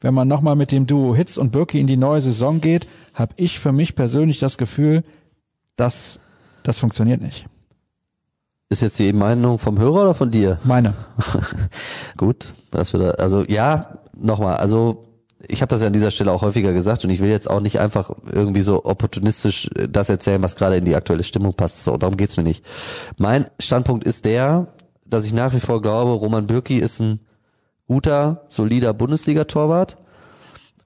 [0.00, 3.34] wenn man nochmal mit dem Duo Hitz und Birki in die neue Saison geht, habe
[3.36, 5.02] ich für mich persönlich das Gefühl,
[5.76, 6.20] dass
[6.62, 7.46] das funktioniert nicht.
[8.70, 10.58] Ist jetzt die Meinung vom Hörer oder von dir?
[10.64, 10.94] Meine.
[12.16, 15.04] Gut, das wieder, also ja, nochmal, also
[15.46, 17.60] ich habe das ja an dieser Stelle auch häufiger gesagt und ich will jetzt auch
[17.60, 21.84] nicht einfach irgendwie so opportunistisch das erzählen, was gerade in die aktuelle Stimmung passt.
[21.84, 22.64] So, darum geht's mir nicht.
[23.16, 24.68] Mein Standpunkt ist der,
[25.06, 27.20] dass ich nach wie vor glaube, Roman Bürki ist ein
[27.88, 29.96] guter, solider Bundesliga-Torwart.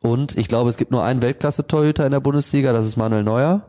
[0.00, 3.68] Und ich glaube, es gibt nur einen Weltklasse-Torhüter in der Bundesliga, das ist Manuel Neuer.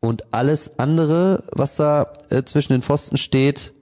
[0.00, 3.72] Und alles andere, was da äh, zwischen den Pfosten steht,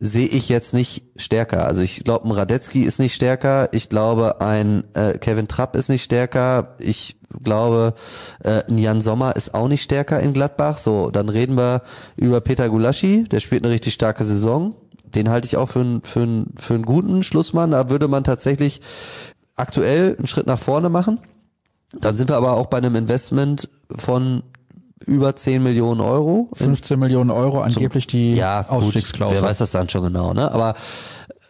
[0.00, 1.66] sehe ich jetzt nicht stärker.
[1.66, 3.68] Also ich glaube, ein Radetzky ist nicht stärker.
[3.72, 6.76] Ich glaube, ein äh, Kevin Trapp ist nicht stärker.
[6.78, 7.94] Ich glaube,
[8.44, 10.78] äh, ein Jan Sommer ist auch nicht stärker in Gladbach.
[10.78, 11.82] So, dann reden wir
[12.16, 13.24] über Peter Gulaschi.
[13.24, 14.76] Der spielt eine richtig starke Saison.
[15.14, 17.70] Den halte ich auch für, einen für, einen für einen guten Schlussmann.
[17.70, 18.80] Da würde man tatsächlich
[19.56, 21.20] aktuell einen Schritt nach vorne machen.
[21.92, 24.42] Dann sind wir aber auch bei einem Investment von
[25.06, 26.48] über 10 Millionen Euro.
[26.54, 29.36] 15 Millionen Euro angeblich die ja, Ausstiegsklausel.
[29.36, 30.50] Gut, wer weiß das dann schon genau, ne?
[30.50, 30.74] Aber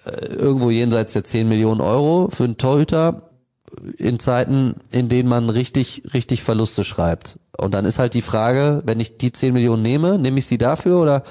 [0.07, 3.23] äh, irgendwo jenseits der 10 Millionen Euro für einen Torhüter
[3.99, 7.39] in Zeiten, in denen man richtig, richtig Verluste schreibt.
[7.57, 10.59] Und dann ist halt die Frage, wenn ich die 10 Millionen nehme, nehme ich sie
[10.59, 11.23] dafür oder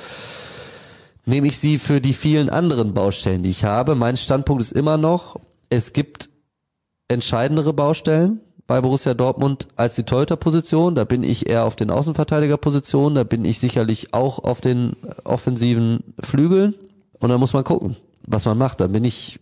[1.27, 3.95] nehme ich sie für die vielen anderen Baustellen, die ich habe?
[3.95, 6.29] Mein Standpunkt ist immer noch, es gibt
[7.07, 10.95] entscheidendere Baustellen bei Borussia Dortmund als die Torhüter-Position.
[10.95, 13.15] Da bin ich eher auf den Außenverteidiger-Positionen.
[13.15, 16.75] Da bin ich sicherlich auch auf den offensiven Flügeln.
[17.19, 18.79] Und da muss man gucken, was man macht.
[18.79, 19.39] Da bin ich,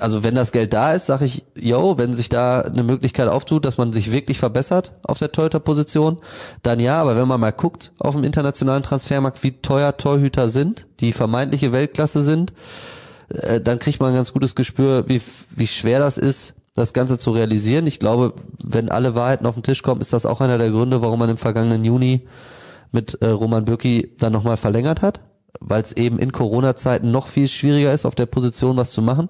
[0.00, 3.64] also wenn das Geld da ist, sage ich, yo, wenn sich da eine Möglichkeit auftut,
[3.64, 6.18] dass man sich wirklich verbessert auf der Torhüter-Position,
[6.62, 7.00] dann ja.
[7.00, 11.72] Aber wenn man mal guckt auf dem internationalen Transfermarkt, wie teuer Torhüter sind, die vermeintliche
[11.72, 12.52] Weltklasse sind,
[13.28, 15.20] äh, dann kriegt man ein ganz gutes Gespür, wie,
[15.56, 17.86] wie schwer das ist, das Ganze zu realisieren.
[17.86, 21.02] Ich glaube, wenn alle Wahrheiten auf den Tisch kommen, ist das auch einer der Gründe,
[21.02, 22.26] warum man im vergangenen Juni
[22.92, 25.20] mit äh, Roman Bürki dann nochmal verlängert hat,
[25.58, 29.28] weil es eben in Corona-Zeiten noch viel schwieriger ist, auf der Position was zu machen.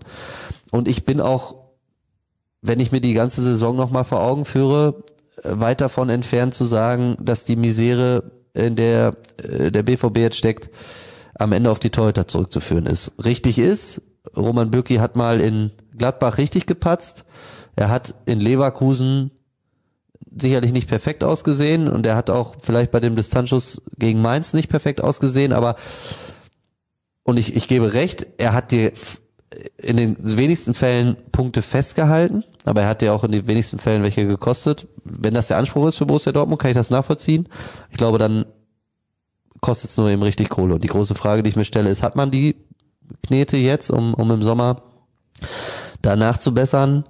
[0.70, 1.56] Und ich bin auch,
[2.62, 5.02] wenn ich mir die ganze Saison nochmal vor Augen führe,
[5.42, 9.12] weit davon entfernt zu sagen, dass die Misere, in der
[9.42, 10.70] äh, der BVB jetzt steckt,
[11.34, 13.12] am Ende auf die Torhüter zurückzuführen ist.
[13.24, 14.02] Richtig ist,
[14.36, 17.24] Roman Bürki hat mal in Gladbach richtig gepatzt.
[17.76, 19.30] Er hat in Leverkusen
[20.36, 24.68] sicherlich nicht perfekt ausgesehen und er hat auch vielleicht bei dem Distanzschuss gegen Mainz nicht
[24.68, 25.76] perfekt ausgesehen, aber
[27.22, 28.92] und ich, ich gebe recht, er hat dir
[29.76, 34.02] in den wenigsten Fällen Punkte festgehalten, aber er hat dir auch in den wenigsten Fällen
[34.02, 34.86] welche gekostet.
[35.04, 37.48] Wenn das der Anspruch ist für Borussia Dortmund, kann ich das nachvollziehen.
[37.90, 38.46] Ich glaube, dann
[39.60, 40.74] kostet es nur eben richtig Kohle.
[40.74, 42.56] Und die große Frage, die ich mir stelle, ist, hat man die
[43.26, 44.82] Knete jetzt, um, um im Sommer
[46.00, 47.04] danach zu bessern,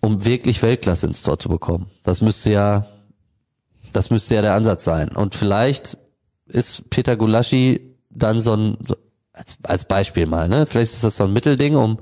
[0.00, 1.90] um wirklich Weltklasse ins Tor zu bekommen?
[2.02, 2.86] Das müsste ja,
[3.92, 5.10] das müsste ja der Ansatz sein.
[5.10, 5.96] Und vielleicht
[6.46, 8.78] ist Peter Gulaschi dann so ein,
[9.32, 10.66] als, als Beispiel mal, ne?
[10.66, 11.98] Vielleicht ist das so ein Mittelding, um,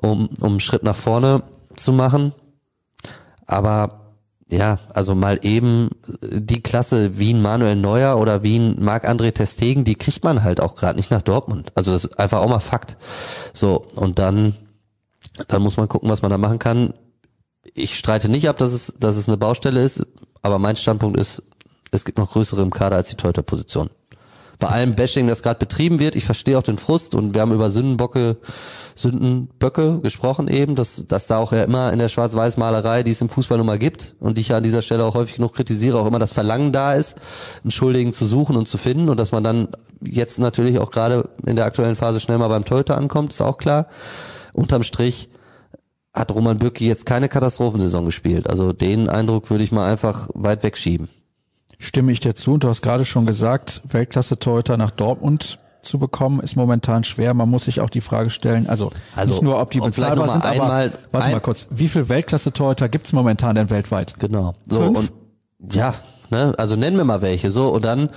[0.00, 1.42] um, um einen Schritt nach vorne
[1.76, 2.32] zu machen.
[3.46, 4.00] Aber
[4.50, 5.90] ja, also mal eben
[6.22, 10.60] die Klasse wie ein Manuel Neuer oder wie ein Marc-André Testegen, die kriegt man halt
[10.60, 11.70] auch gerade nicht nach Dortmund.
[11.76, 12.96] Also das ist einfach auch mal Fakt.
[13.52, 14.54] So, und dann,
[15.48, 16.94] dann muss man gucken, was man da machen kann.
[17.74, 20.04] Ich streite nicht ab, dass es, dass es eine Baustelle ist,
[20.42, 21.42] aber mein Standpunkt ist,
[21.90, 23.90] es gibt noch größere im Kader als die Teuter-Position
[24.60, 26.14] bei allem Bashing, das gerade betrieben wird.
[26.14, 28.36] Ich verstehe auch den Frust und wir haben über Sündenbocke,
[28.94, 33.28] Sündenböcke gesprochen eben, dass, dass da auch ja immer in der Schwarz-Weiß-Malerei, die es im
[33.28, 35.98] Fußball nun mal gibt und die ich ja an dieser Stelle auch häufig genug kritisiere,
[35.98, 37.16] auch immer das Verlangen da ist,
[37.64, 39.68] einen Schuldigen zu suchen und zu finden und dass man dann
[40.02, 43.58] jetzt natürlich auch gerade in der aktuellen Phase schnell mal beim Torhüter ankommt, ist auch
[43.58, 43.86] klar.
[44.52, 45.28] Unterm Strich
[46.12, 48.50] hat Roman Bürki jetzt keine Katastrophensaison gespielt.
[48.50, 51.08] Also den Eindruck würde ich mal einfach weit wegschieben
[51.80, 52.52] stimme ich dir zu.
[52.52, 57.32] Und du hast gerade schon gesagt, Weltklasse-Torhüter nach Dortmund zu bekommen, ist momentan schwer.
[57.32, 60.44] Man muss sich auch die Frage stellen, also, also nicht nur, ob die bezahlbar sind,
[60.44, 64.20] aber einmal, warte ein, mal kurz, wie viel Weltklasse-Torhüter gibt's momentan denn weltweit?
[64.20, 64.52] Genau.
[64.68, 64.98] So, Fünf?
[64.98, 65.12] und
[65.74, 65.94] ja,
[66.30, 67.50] ne, also nennen wir mal welche.
[67.50, 68.10] So, und dann,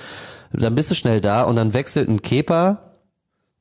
[0.51, 2.91] dann bist du schnell da und dann wechselt ein Keeper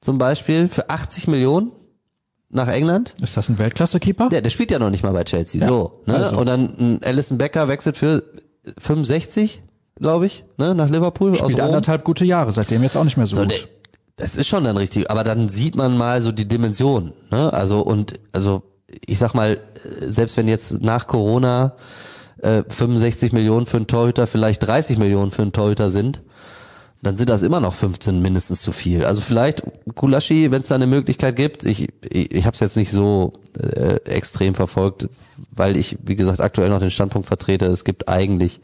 [0.00, 1.70] zum Beispiel für 80 Millionen
[2.52, 3.14] nach England.
[3.20, 4.28] Ist das ein Weltklasse-Keeper?
[4.30, 5.60] Ja, der spielt ja noch nicht mal bei Chelsea.
[5.60, 6.14] Ja, so, ne?
[6.14, 6.38] Also.
[6.38, 8.22] Und dann ein Alison Becker wechselt für
[8.78, 9.60] 65
[10.02, 11.34] glaube ich, ne, nach Liverpool.
[11.34, 13.68] Spielt aus anderthalb gute Jahre, seitdem jetzt auch nicht mehr so, so gut.
[14.16, 17.52] Das ist schon dann richtig, aber dann sieht man mal so die Dimension, ne?
[17.52, 18.62] Also und also
[19.06, 19.58] ich sag mal,
[20.00, 21.76] selbst wenn jetzt nach Corona
[22.42, 26.20] äh, 65 Millionen für einen Torhüter, vielleicht 30 Millionen für einen Torhüter sind,
[27.02, 29.04] dann sind das immer noch 15 mindestens zu viel.
[29.04, 29.62] Also vielleicht
[29.96, 33.32] Kulaschi, wenn es da eine Möglichkeit gibt, ich ich, ich habe es jetzt nicht so
[33.58, 35.08] äh, extrem verfolgt,
[35.50, 38.60] weil ich wie gesagt aktuell noch den Standpunkt vertrete, es gibt eigentlich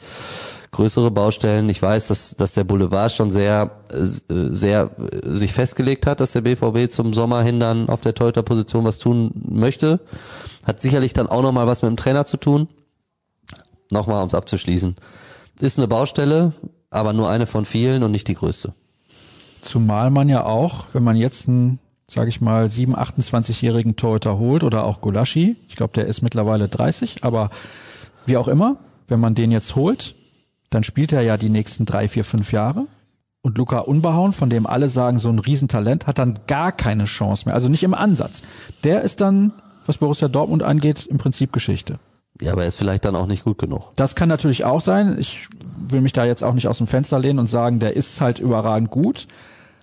[0.71, 1.69] größere Baustellen.
[1.69, 3.71] Ich weiß, dass, dass der Boulevard schon sehr,
[4.29, 4.91] sehr
[5.23, 9.31] sich festgelegt hat, dass der BVB zum Sommer hin dann auf der Torhüter-Position was tun
[9.35, 10.01] möchte.
[10.67, 12.69] Hat sicherlich dann auch nochmal was mit dem Trainer zu tun.
[13.91, 14.95] Nochmal, um es abzuschließen.
[15.61, 16.53] Ist eine Baustelle,
[16.91, 18.75] aber nur eine von vielen und nicht die größte.
[19.61, 21.79] Zumal man ja auch, wenn man jetzt einen,
[22.09, 26.69] sage ich mal, 7, 28-jährigen Torhüter holt oder auch Gulaschi, ich glaube, der ist mittlerweile
[26.69, 27.51] 30, aber
[28.27, 28.77] wie auch immer,
[29.09, 30.15] wenn man den jetzt holt,
[30.71, 32.87] dann spielt er ja die nächsten drei, vier, fünf Jahre.
[33.41, 37.47] Und Luca Unbehauen, von dem alle sagen, so ein Riesentalent, hat dann gar keine Chance
[37.47, 37.55] mehr.
[37.55, 38.43] Also nicht im Ansatz.
[38.85, 39.53] Der ist dann,
[39.87, 41.99] was Borussia Dortmund angeht, im Prinzip Geschichte.
[42.41, 43.93] Ja, aber er ist vielleicht dann auch nicht gut genug.
[43.97, 45.17] Das kann natürlich auch sein.
[45.19, 48.21] Ich will mich da jetzt auch nicht aus dem Fenster lehnen und sagen, der ist
[48.21, 49.27] halt überragend gut.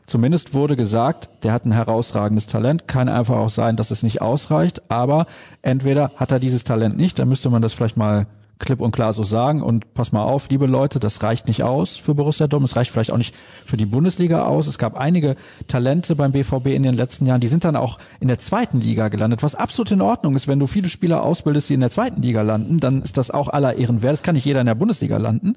[0.08, 2.88] Zumindest wurde gesagt, der hat ein herausragendes Talent.
[2.88, 4.90] Kann einfach auch sein, dass es nicht ausreicht.
[4.90, 5.26] Aber
[5.64, 8.28] entweder hat er dieses Talent nicht, dann müsste man das vielleicht mal
[8.60, 9.62] klipp und klar so sagen.
[9.62, 12.72] Und pass mal auf, liebe Leute, das reicht nicht aus für Borussia Dortmund.
[12.72, 13.36] Es reicht vielleicht auch nicht
[13.66, 14.68] für die Bundesliga aus.
[14.68, 15.36] Es gab einige
[15.68, 19.10] Talente beim BVB in den letzten Jahren, die sind dann auch in der zweiten Liga
[19.10, 20.48] gelandet, was absolut in Ordnung ist.
[20.48, 23.50] Wenn du viele Spieler ausbildest, die in der zweiten Liga landen, dann ist das auch
[23.50, 24.14] aller Ehren wert.
[24.14, 25.56] Das kann nicht jeder in der Bundesliga landen.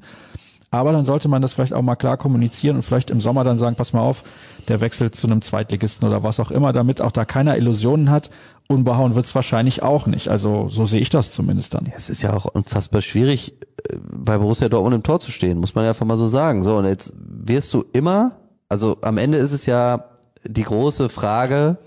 [0.71, 3.59] Aber dann sollte man das vielleicht auch mal klar kommunizieren und vielleicht im Sommer dann
[3.59, 4.23] sagen, pass mal auf,
[4.69, 8.29] der wechselt zu einem Zweitligisten oder was auch immer, damit auch da keiner Illusionen hat.
[8.67, 10.29] Unbehauen wird's wahrscheinlich auch nicht.
[10.29, 11.91] Also so sehe ich das zumindest dann.
[11.97, 13.55] Es ist ja auch unfassbar schwierig,
[13.91, 16.63] äh, bei Borussia Dortmund im Tor zu stehen, muss man ja einfach mal so sagen.
[16.63, 18.37] So, und jetzt wirst du immer,
[18.69, 20.05] also am Ende ist es ja
[20.47, 21.79] die große Frage,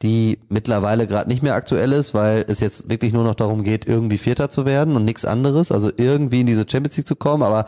[0.00, 3.86] die mittlerweile gerade nicht mehr aktuell ist, weil es jetzt wirklich nur noch darum geht,
[3.86, 7.42] irgendwie Vierter zu werden und nichts anderes, also irgendwie in diese Champions League zu kommen,
[7.42, 7.66] aber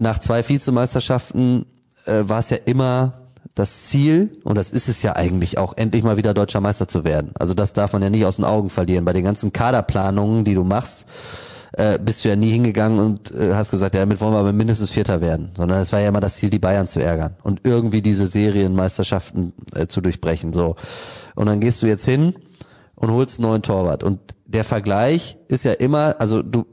[0.00, 1.66] nach zwei Vizemeisterschaften
[2.06, 3.20] äh, war es ja immer
[3.54, 7.04] das Ziel, und das ist es ja eigentlich auch, endlich mal wieder deutscher Meister zu
[7.04, 7.32] werden.
[7.38, 9.04] Also das darf man ja nicht aus den Augen verlieren.
[9.04, 11.06] Bei den ganzen Kaderplanungen, die du machst,
[11.72, 14.52] äh, bist du ja nie hingegangen und äh, hast gesagt, ja, damit wollen wir aber
[14.52, 15.50] mindestens Vierter werden.
[15.56, 19.52] Sondern es war ja immer das Ziel, die Bayern zu ärgern und irgendwie diese Serienmeisterschaften
[19.74, 20.52] äh, zu durchbrechen.
[20.52, 20.76] So.
[21.34, 22.34] Und dann gehst du jetzt hin
[22.94, 24.02] und holst einen neuen Torwart.
[24.02, 26.64] Und der Vergleich ist ja immer, also du,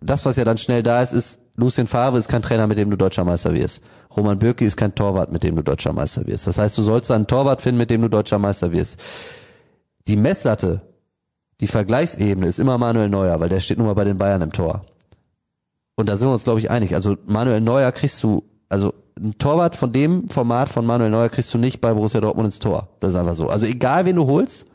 [0.00, 2.88] das, was ja dann schnell da ist, ist, Lucien Favre ist kein Trainer, mit dem
[2.88, 3.82] du deutscher Meister wirst.
[4.16, 6.46] Roman Bürki ist kein Torwart, mit dem du deutscher Meister wirst.
[6.46, 9.00] Das heißt, du sollst einen Torwart finden, mit dem du deutscher Meister wirst.
[10.06, 10.82] Die Messlatte,
[11.60, 14.52] die Vergleichsebene ist immer Manuel Neuer, weil der steht nun mal bei den Bayern im
[14.52, 14.84] Tor.
[15.96, 16.94] Und da sind wir uns, glaube ich, einig.
[16.94, 21.52] Also Manuel Neuer kriegst du, also ein Torwart von dem Format von Manuel Neuer kriegst
[21.52, 22.88] du nicht bei Borussia Dortmund ins Tor.
[23.00, 23.48] Das ist einfach so.
[23.48, 24.68] Also egal, wen du holst,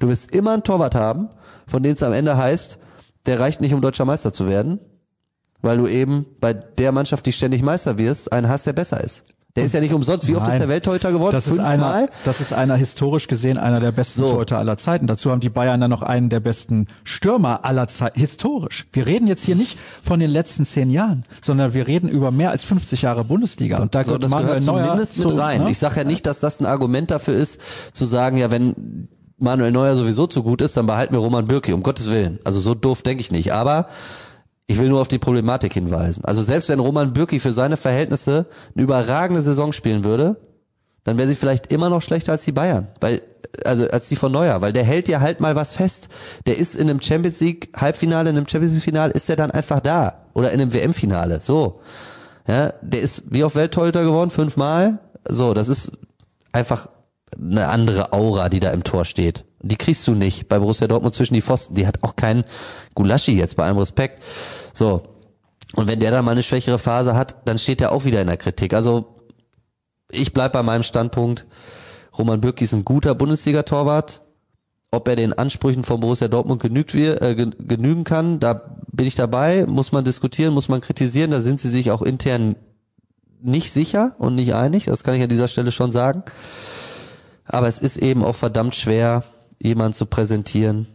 [0.00, 1.30] du wirst immer einen Torwart haben,
[1.68, 2.80] von dem es am Ende heißt,
[3.26, 4.80] der reicht nicht, um deutscher Meister zu werden,
[5.64, 9.24] weil du eben bei der Mannschaft, die ständig Meister wirst, einen hast, der besser ist.
[9.56, 10.26] Der ist ja nicht umsonst.
[10.26, 10.54] Wie oft Nein.
[10.54, 11.30] ist der Welttorhüter geworden?
[11.30, 11.92] Das ist, Fünfmal?
[11.94, 14.30] einer, das ist einer historisch gesehen einer der besten So.
[14.30, 15.06] Torhüter aller Zeiten.
[15.06, 18.18] Dazu haben die Bayern dann noch einen der besten Stürmer aller Zeiten.
[18.18, 18.86] Historisch.
[18.92, 22.50] Wir reden jetzt hier nicht von den letzten zehn Jahren, sondern wir reden über mehr
[22.50, 23.80] als 50 Jahre Bundesliga.
[23.80, 25.62] Und da so, das Manuel gehört Neuer zumindest mit zu, rein.
[25.62, 25.70] ne?
[25.70, 27.60] Ich sage ja nicht, dass das ein Argument dafür ist,
[27.94, 29.08] zu sagen, ja, wenn
[29.38, 32.40] Manuel Neuer sowieso zu gut ist, dann behalten wir Roman Bürki, um Gottes Willen.
[32.42, 33.52] Also so doof denke ich nicht.
[33.52, 33.86] Aber
[34.66, 36.24] ich will nur auf die Problematik hinweisen.
[36.24, 40.40] Also selbst wenn Roman Bürki für seine Verhältnisse eine überragende Saison spielen würde,
[41.04, 43.20] dann wäre sie vielleicht immer noch schlechter als die Bayern, weil
[43.64, 46.08] also als die von Neuer, weil der hält ja halt mal was fest.
[46.46, 49.50] Der ist in einem Champions League Halbfinale, in einem Champions League Finale ist der dann
[49.50, 51.40] einfach da oder in einem WM Finale.
[51.40, 51.80] So.
[52.48, 54.98] Ja, der ist wie auf Welttorhüter geworden, fünfmal.
[55.28, 55.92] So, das ist
[56.52, 56.88] einfach
[57.40, 59.44] eine andere Aura, die da im Tor steht.
[59.68, 61.74] Die kriegst du nicht bei Borussia Dortmund zwischen die Pfosten.
[61.74, 62.44] Die hat auch keinen
[62.94, 64.22] Gulaschi jetzt, bei allem Respekt.
[64.72, 65.02] So.
[65.74, 68.28] Und wenn der dann mal eine schwächere Phase hat, dann steht er auch wieder in
[68.28, 68.74] der Kritik.
[68.74, 69.16] Also,
[70.10, 71.46] ich bleib bei meinem Standpunkt.
[72.16, 74.20] Roman Bürki ist ein guter Bundesliga-Torwart.
[74.92, 79.16] Ob er den Ansprüchen von Borussia Dortmund genügt äh, gen- genügen kann, da bin ich
[79.16, 79.66] dabei.
[79.66, 81.32] Muss man diskutieren, muss man kritisieren.
[81.32, 82.54] Da sind sie sich auch intern
[83.42, 84.84] nicht sicher und nicht einig.
[84.84, 86.22] Das kann ich an dieser Stelle schon sagen.
[87.44, 89.24] Aber es ist eben auch verdammt schwer,
[89.60, 90.86] jemanden zu präsentieren,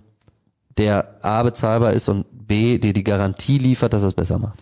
[0.78, 4.60] der A bezahlbar ist und B, dir die Garantie liefert, dass er es besser macht.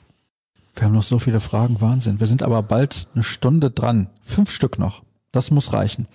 [0.76, 2.20] Wir haben noch so viele Fragen, Wahnsinn.
[2.20, 4.10] Wir sind aber bald eine Stunde dran.
[4.22, 5.02] Fünf Stück noch.
[5.32, 6.08] Das muss reichen.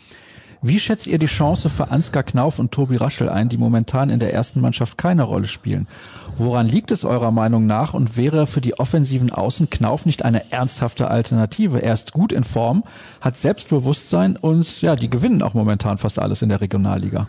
[0.64, 4.20] Wie schätzt ihr die Chance für Ansgar Knauf und Tobi Raschel ein, die momentan in
[4.20, 5.88] der ersten Mannschaft keine Rolle spielen?
[6.36, 10.52] Woran liegt es eurer Meinung nach und wäre für die offensiven Außen Knauf nicht eine
[10.52, 11.82] ernsthafte Alternative?
[11.82, 12.84] Er ist gut in Form,
[13.20, 17.26] hat Selbstbewusstsein und ja, die gewinnen auch momentan fast alles in der Regionalliga.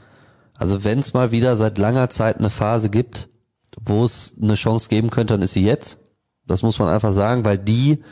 [0.56, 3.30] Also wenn es mal wieder seit langer Zeit eine Phase gibt,
[3.86, 5.98] wo es eine Chance geben könnte, dann ist sie jetzt.
[6.46, 8.04] Das muss man einfach sagen, weil die,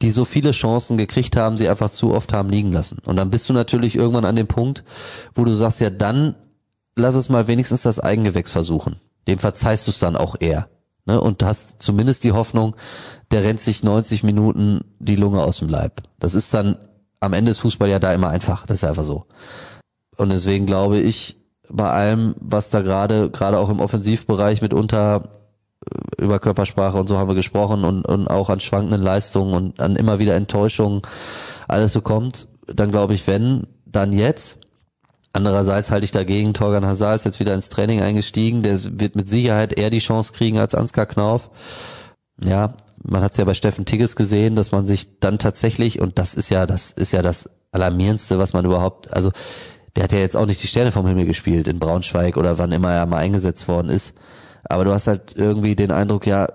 [0.00, 2.98] die so viele Chancen gekriegt haben, sie einfach zu oft haben liegen lassen.
[3.04, 4.84] Und dann bist du natürlich irgendwann an dem Punkt,
[5.34, 6.36] wo du sagst, ja dann
[6.96, 8.96] lass es mal wenigstens das Eigengewächs versuchen.
[9.26, 10.68] Dem verzeihst du es dann auch eher.
[11.06, 11.20] Ne?
[11.20, 12.76] Und hast zumindest die Hoffnung,
[13.30, 16.02] der rennt sich 90 Minuten die Lunge aus dem Leib.
[16.18, 16.76] Das ist dann
[17.20, 18.66] am Ende ist Fußball ja da immer einfach.
[18.66, 19.24] Das ist einfach so.
[20.16, 21.41] Und deswegen glaube ich,
[21.72, 25.22] bei allem, was da gerade, gerade auch im Offensivbereich mitunter
[25.84, 29.80] äh, über Körpersprache und so haben wir gesprochen und, und auch an schwankenden Leistungen und
[29.80, 31.02] an immer wieder Enttäuschungen
[31.68, 34.58] alles so kommt, dann glaube ich, wenn, dann jetzt.
[35.32, 39.30] Andererseits halte ich dagegen, Torgan Hazard ist jetzt wieder ins Training eingestiegen, der wird mit
[39.30, 41.48] Sicherheit eher die Chance kriegen als Ansgar Knauf.
[42.44, 46.18] Ja, man hat es ja bei Steffen Tigges gesehen, dass man sich dann tatsächlich, und
[46.18, 49.32] das ist ja, das ist ja das Alarmierendste, was man überhaupt, also
[49.96, 52.72] der hat ja jetzt auch nicht die Sterne vom Himmel gespielt in Braunschweig oder wann
[52.72, 54.14] immer er mal eingesetzt worden ist.
[54.64, 56.48] Aber du hast halt irgendwie den Eindruck, ja,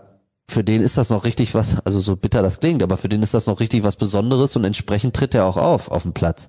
[0.49, 3.21] für den ist das noch richtig was, also so bitter das klingt, aber für den
[3.21, 6.47] ist das noch richtig was Besonderes und entsprechend tritt er auch auf, auf dem Platz.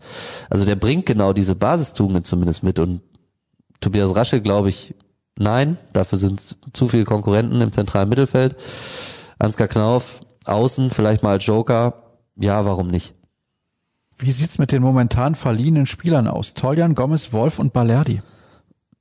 [0.48, 3.02] Also der bringt genau diese Basistugenden zumindest mit und
[3.80, 4.94] Tobias Rasche, glaube ich,
[5.36, 8.56] nein, dafür sind zu viele Konkurrenten im zentralen Mittelfeld.
[9.38, 12.02] Ansgar Knauf, außen, vielleicht mal als Joker,
[12.36, 13.14] ja, warum nicht?
[14.18, 16.54] Wie sieht's mit den momentan verliehenen Spielern aus?
[16.54, 18.20] Toljan, Gomez, Wolf und Balerdi.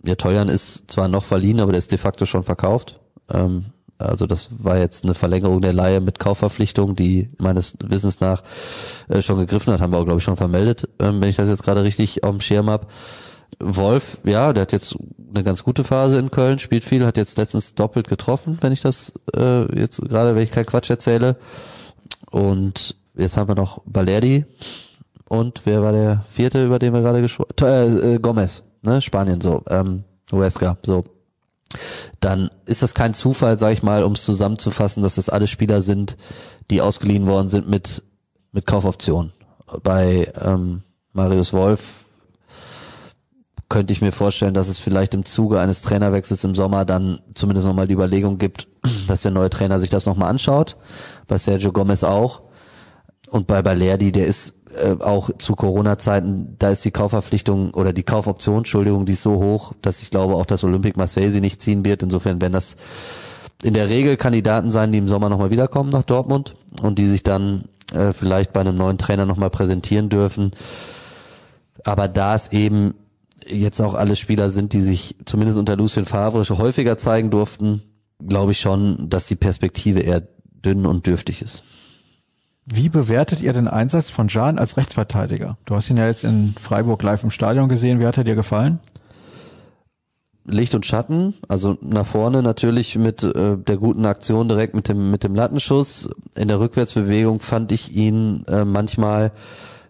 [0.03, 2.99] Ja, Toljan ist zwar noch verliehen, aber der ist de facto schon verkauft.
[3.33, 3.65] Ähm,
[3.97, 8.43] also das war jetzt eine Verlängerung der Leihe mit Kaufverpflichtung, die meines Wissens nach
[9.07, 11.49] äh, schon gegriffen hat, haben wir auch, glaube ich, schon vermeldet, ähm, wenn ich das
[11.49, 12.87] jetzt gerade richtig auf dem Schirm habe.
[13.59, 14.97] Wolf, ja, der hat jetzt
[15.33, 18.81] eine ganz gute Phase in Köln, spielt viel, hat jetzt letztens doppelt getroffen, wenn ich
[18.81, 21.37] das äh, jetzt gerade, wenn ich keinen Quatsch erzähle.
[22.29, 24.45] Und jetzt haben wir noch Balerdi
[25.29, 29.41] und wer war der vierte, über den wir gerade gesprochen äh, äh, Gomez, ne, Spanien
[29.41, 31.05] so, ähm, Huesca, so.
[32.21, 35.81] Dann ist das kein Zufall, sag ich mal, um es zusammenzufassen, dass das alle Spieler
[35.81, 36.15] sind,
[36.71, 38.03] die ausgeliehen worden sind mit
[38.51, 39.33] mit Kaufoption.
[39.83, 40.81] Bei ähm,
[41.13, 42.05] Marius Wolf
[43.69, 47.67] könnte ich mir vorstellen, dass es vielleicht im Zuge eines Trainerwechsels im Sommer dann zumindest
[47.67, 48.67] nochmal die Überlegung gibt,
[49.07, 50.77] dass der neue Trainer sich das nochmal anschaut.
[51.27, 52.41] Bei Sergio Gomez auch.
[53.29, 58.03] Und bei Balerdi, der ist äh, auch zu Corona-Zeiten, da ist die Kaufverpflichtung oder die
[58.03, 61.61] Kaufoption, Entschuldigung, die ist so hoch, dass ich glaube auch, dass Olympique Marseille sie nicht
[61.61, 62.03] ziehen wird.
[62.03, 62.75] Insofern werden das
[63.63, 67.23] in der Regel Kandidaten sein, die im Sommer nochmal wiederkommen nach Dortmund und die sich
[67.23, 70.51] dann äh, vielleicht bei einem neuen Trainer nochmal präsentieren dürfen.
[71.83, 72.93] Aber da es eben
[73.47, 77.81] jetzt auch alle Spieler sind, die sich zumindest unter Lucien Favre häufiger zeigen durften,
[78.25, 80.23] glaube ich schon, dass die Perspektive eher
[80.65, 81.63] dünn und dürftig ist.
[82.69, 85.57] Wie bewertet ihr den Einsatz von Jan als Rechtsverteidiger?
[85.63, 88.01] Du hast ihn ja jetzt in Freiburg live im Stadion gesehen.
[88.01, 88.79] Wie hat er dir gefallen?
[90.43, 95.11] Licht und Schatten, also nach vorne natürlich mit äh, der guten Aktion direkt mit dem
[95.11, 96.09] mit dem Lattenschuss.
[96.35, 99.31] In der Rückwärtsbewegung fand ich ihn äh, manchmal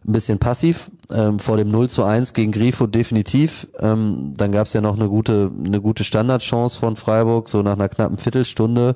[0.07, 0.91] ein bisschen passiv.
[1.11, 3.67] Ähm, vor dem 0 zu 1 gegen Grifo definitiv.
[3.79, 7.73] Ähm, dann gab es ja noch eine gute, eine gute Standardchance von Freiburg, so nach
[7.73, 8.95] einer knappen Viertelstunde.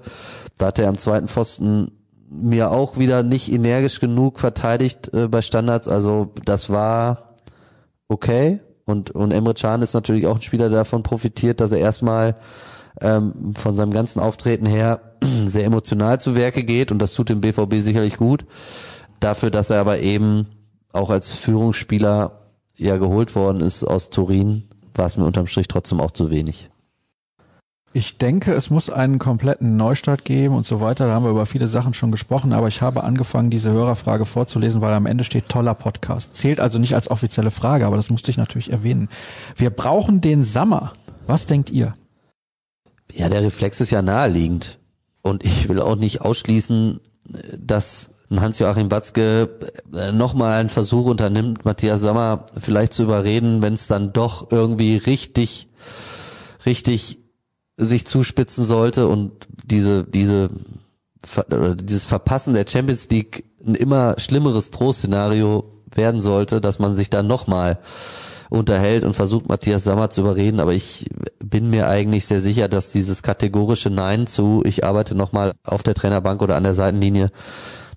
[0.57, 1.89] Da hat er am zweiten Pfosten
[2.32, 5.88] mir auch wieder nicht energisch genug verteidigt äh, bei Standards.
[5.88, 7.36] Also das war
[8.07, 8.59] okay.
[8.86, 12.36] Und, und Emre Can ist natürlich auch ein Spieler, der davon profitiert, dass er erstmal
[13.01, 17.41] ähm, von seinem ganzen Auftreten her sehr emotional zu Werke geht und das tut dem
[17.41, 18.45] BVB sicherlich gut.
[19.19, 20.47] Dafür, dass er aber eben
[20.93, 22.41] auch als Führungsspieler
[22.75, 26.70] ja geholt worden ist aus Turin, war es mir unterm Strich trotzdem auch zu wenig.
[27.93, 31.07] Ich denke, es muss einen kompletten Neustart geben und so weiter.
[31.07, 34.79] Da haben wir über viele Sachen schon gesprochen, aber ich habe angefangen, diese Hörerfrage vorzulesen,
[34.79, 36.33] weil am Ende steht toller Podcast.
[36.33, 39.09] Zählt also nicht als offizielle Frage, aber das musste ich natürlich erwähnen.
[39.57, 40.93] Wir brauchen den Sommer.
[41.27, 41.93] Was denkt ihr?
[43.11, 44.79] Ja, der Reflex ist ja naheliegend.
[45.21, 47.01] Und ich will auch nicht ausschließen,
[47.59, 49.49] dass Hans-Joachim Watzke
[49.93, 54.95] äh, nochmal einen Versuch unternimmt, Matthias Sammer vielleicht zu überreden, wenn es dann doch irgendwie
[54.95, 55.67] richtig,
[56.65, 57.20] richtig
[57.82, 59.32] sich zuspitzen sollte und
[59.65, 60.49] diese, diese,
[61.75, 65.63] dieses Verpassen der Champions League ein immer schlimmeres Trostszenario
[65.93, 67.79] werden sollte, dass man sich dann nochmal
[68.49, 70.59] unterhält und versucht, Matthias Sammer zu überreden.
[70.59, 71.09] Aber ich
[71.39, 75.95] bin mir eigentlich sehr sicher, dass dieses kategorische Nein zu, ich arbeite nochmal auf der
[75.95, 77.32] Trainerbank oder an der Seitenlinie,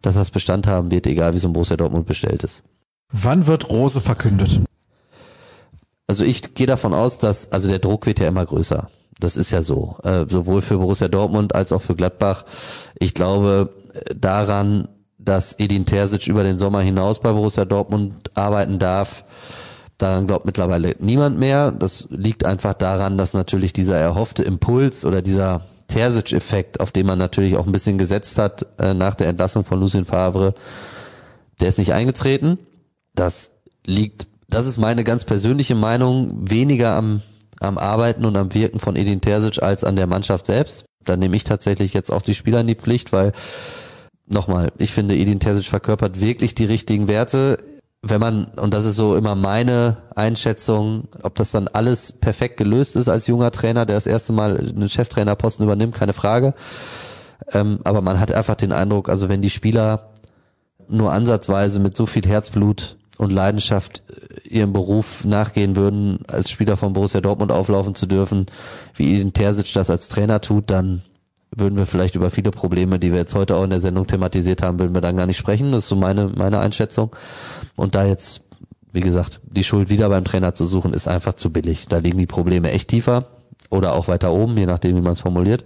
[0.00, 2.62] dass das Bestand haben wird, egal wie so ein Borussia Dortmund bestellt ist.
[3.12, 4.60] Wann wird Rose verkündet?
[6.06, 8.88] Also ich gehe davon aus, dass, also der Druck wird ja immer größer.
[9.20, 12.44] Das ist ja so, äh, sowohl für Borussia Dortmund als auch für Gladbach.
[12.98, 14.88] Ich glaube äh, daran,
[15.18, 19.24] dass Edin Terzic über den Sommer hinaus bei Borussia Dortmund arbeiten darf.
[19.98, 21.70] Daran glaubt mittlerweile niemand mehr.
[21.70, 27.18] Das liegt einfach daran, dass natürlich dieser erhoffte Impuls oder dieser Terzic-Effekt, auf den man
[27.18, 30.54] natürlich auch ein bisschen gesetzt hat äh, nach der Entlassung von Lucien Favre,
[31.60, 32.58] der ist nicht eingetreten.
[33.14, 33.52] Das
[33.86, 37.22] liegt, das ist meine ganz persönliche Meinung, weniger am,
[37.64, 40.84] am Arbeiten und am Wirken von Edin Terzic als an der Mannschaft selbst.
[41.04, 43.32] Da nehme ich tatsächlich jetzt auch die Spieler in die Pflicht, weil
[44.26, 47.58] nochmal, ich finde, Edin Terzic verkörpert wirklich die richtigen Werte
[48.06, 52.96] wenn man, und das ist so immer meine Einschätzung, ob das dann alles perfekt gelöst
[52.96, 56.54] ist als junger Trainer, der das erste Mal einen Cheftrainerposten übernimmt, keine Frage.
[57.52, 60.10] Ähm, aber man hat einfach den Eindruck, also wenn die Spieler
[60.88, 66.76] nur ansatzweise mit so viel Herzblut und Leidenschaft äh, ihrem Beruf nachgehen würden, als Spieler
[66.76, 68.46] von Borussia Dortmund auflaufen zu dürfen,
[68.94, 71.02] wie Edin Terzic das als Trainer tut, dann
[71.56, 74.62] würden wir vielleicht über viele Probleme, die wir jetzt heute auch in der Sendung thematisiert
[74.62, 75.72] haben, würden wir dann gar nicht sprechen.
[75.72, 77.14] Das ist so meine, meine Einschätzung.
[77.76, 78.42] Und da jetzt,
[78.92, 81.86] wie gesagt, die Schuld wieder beim Trainer zu suchen, ist einfach zu billig.
[81.88, 83.26] Da liegen die Probleme echt tiefer
[83.70, 85.64] oder auch weiter oben, je nachdem, wie man es formuliert.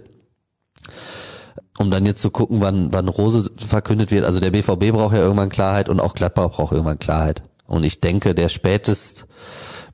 [1.77, 4.25] Um dann jetzt zu gucken, wann, wann Rose verkündet wird.
[4.25, 7.41] Also der BVB braucht ja irgendwann Klarheit und auch Gladbach braucht irgendwann Klarheit.
[7.65, 9.27] Und ich denke, der spätest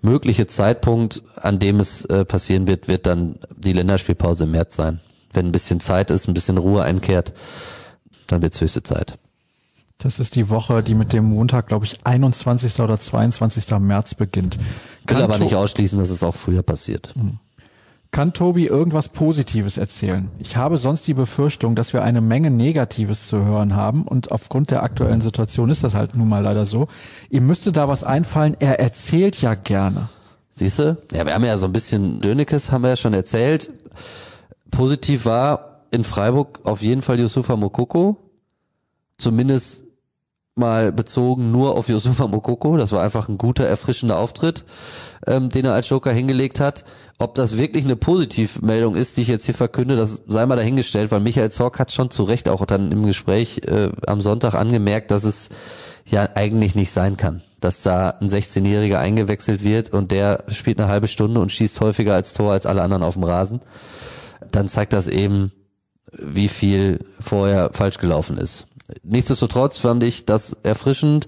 [0.01, 5.01] mögliche Zeitpunkt, an dem es äh, passieren wird, wird dann die Länderspielpause im März sein.
[5.33, 7.33] Wenn ein bisschen Zeit ist, ein bisschen Ruhe einkehrt,
[8.27, 9.17] dann wird es höchste Zeit.
[9.97, 12.79] Das ist die Woche, die mit dem Montag, glaube ich, 21.
[12.79, 13.79] oder 22.
[13.79, 14.57] März beginnt.
[15.05, 17.13] Kann aber nicht ausschließen, dass es auch früher passiert.
[17.15, 17.39] Hm.
[18.15, 20.31] Kann Tobi irgendwas Positives erzählen?
[20.39, 24.71] Ich habe sonst die Befürchtung, dass wir eine Menge Negatives zu hören haben und aufgrund
[24.71, 26.87] der aktuellen Situation ist das halt nun mal leider so.
[27.29, 28.55] Ihm müsste da was einfallen.
[28.57, 30.07] Er erzählt ja gerne.
[30.51, 30.97] Siehst du?
[31.11, 33.73] Ja, wir haben ja so ein bisschen Dönekes, haben wir ja schon erzählt.
[34.71, 38.15] Positiv war in Freiburg auf jeden Fall Yusufa Mokoko.
[39.17, 39.84] Zumindest
[40.55, 42.77] mal bezogen nur auf Yusufa Mokoko.
[42.77, 44.63] Das war einfach ein guter, erfrischender Auftritt,
[45.27, 46.85] ähm, den er als Joker hingelegt hat.
[47.19, 51.11] Ob das wirklich eine Positivmeldung ist, die ich jetzt hier verkünde, das sei mal dahingestellt,
[51.11, 55.11] weil Michael Zorc hat schon zu Recht auch dann im Gespräch äh, am Sonntag angemerkt,
[55.11, 55.49] dass es
[56.05, 60.87] ja eigentlich nicht sein kann, dass da ein 16-Jähriger eingewechselt wird und der spielt eine
[60.87, 63.59] halbe Stunde und schießt häufiger als Tor als alle anderen auf dem Rasen.
[64.51, 65.51] Dann zeigt das eben,
[66.13, 68.67] wie viel vorher falsch gelaufen ist.
[69.03, 71.27] Nichtsdestotrotz fand ich das erfrischend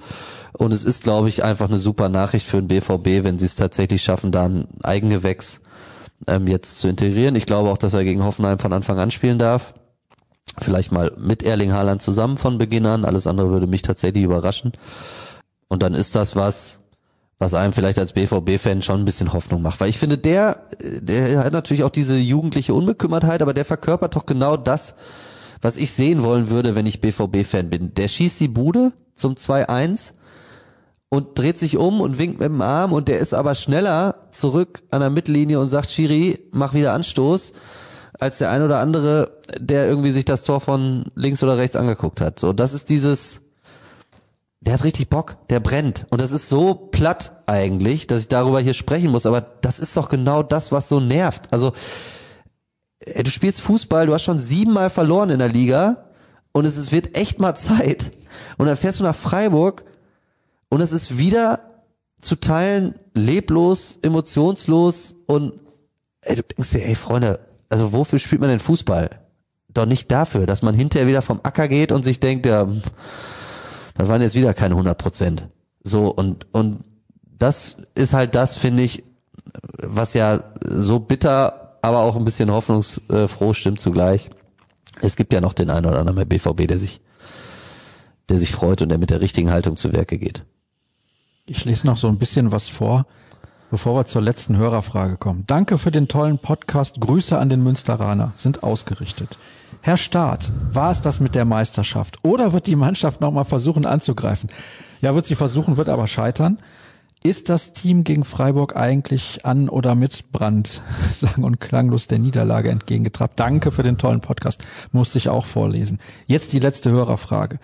[0.53, 3.55] und es ist, glaube ich, einfach eine super Nachricht für den BVB, wenn sie es
[3.55, 5.61] tatsächlich schaffen, da ein Eigengewächs
[6.27, 7.35] ähm, jetzt zu integrieren.
[7.35, 9.73] Ich glaube auch, dass er gegen Hoffenheim von Anfang an spielen darf.
[10.59, 13.05] Vielleicht mal mit Erling Haaland zusammen von Beginn an.
[13.05, 14.71] Alles andere würde mich tatsächlich überraschen.
[15.67, 16.79] Und dann ist das was,
[17.37, 19.79] was einem vielleicht als BVB-Fan schon ein bisschen Hoffnung macht.
[19.79, 24.25] Weil ich finde, der, der hat natürlich auch diese jugendliche Unbekümmertheit, aber der verkörpert doch
[24.25, 24.95] genau das,
[25.61, 27.93] was ich sehen wollen würde, wenn ich BVB-Fan bin.
[27.93, 30.13] Der schießt die Bude zum 2-1
[31.09, 34.83] und dreht sich um und winkt mit dem Arm und der ist aber schneller zurück
[34.91, 37.53] an der Mittellinie und sagt, Schiri, mach wieder Anstoß,
[38.19, 42.19] als der ein oder andere, der irgendwie sich das Tor von links oder rechts angeguckt
[42.19, 42.39] hat.
[42.39, 43.41] So, das ist dieses,
[44.59, 46.05] der hat richtig Bock, der brennt.
[46.09, 49.95] Und das ist so platt eigentlich, dass ich darüber hier sprechen muss, aber das ist
[49.95, 51.53] doch genau das, was so nervt.
[51.53, 51.71] Also,
[53.13, 56.05] ey, du spielst Fußball, du hast schon siebenmal verloren in der Liga
[56.51, 58.11] und es ist, wird echt mal Zeit.
[58.57, 59.85] Und dann fährst du nach Freiburg
[60.69, 61.61] und es ist wieder
[62.19, 65.53] zu Teilen leblos, emotionslos und
[66.21, 67.39] ey, du denkst dir, ey Freunde,
[67.69, 69.09] also wofür spielt man denn Fußball?
[69.69, 72.67] Doch nicht dafür, dass man hinterher wieder vom Acker geht und sich denkt, ja,
[73.95, 75.47] das waren jetzt wieder keine 100 Prozent.
[75.83, 76.83] So und und
[77.37, 79.03] das ist halt das, finde ich,
[79.83, 84.29] was ja so bitter, aber auch ein bisschen hoffnungsfroh stimmt zugleich.
[85.01, 87.01] Es gibt ja noch den einen oder anderen bei BVB, der sich,
[88.29, 90.43] der sich freut und der mit der richtigen Haltung zu Werke geht.
[91.45, 93.05] Ich lese noch so ein bisschen was vor,
[93.71, 95.45] bevor wir zur letzten Hörerfrage kommen.
[95.47, 96.99] Danke für den tollen Podcast.
[96.99, 99.37] Grüße an den Münsteraner sind ausgerichtet.
[99.81, 102.17] Herr Staat, war es das mit der Meisterschaft?
[102.23, 104.49] Oder wird die Mannschaft nochmal versuchen anzugreifen?
[105.01, 106.57] Ja, wird sie versuchen, wird aber scheitern.
[107.23, 112.69] Ist das Team gegen Freiburg eigentlich an oder mit Brand, sang und klanglos der Niederlage
[112.69, 113.39] entgegengetrabt?
[113.39, 114.61] Danke für den tollen Podcast.
[114.91, 115.99] Musste ich auch vorlesen.
[116.27, 117.59] Jetzt die letzte Hörerfrage.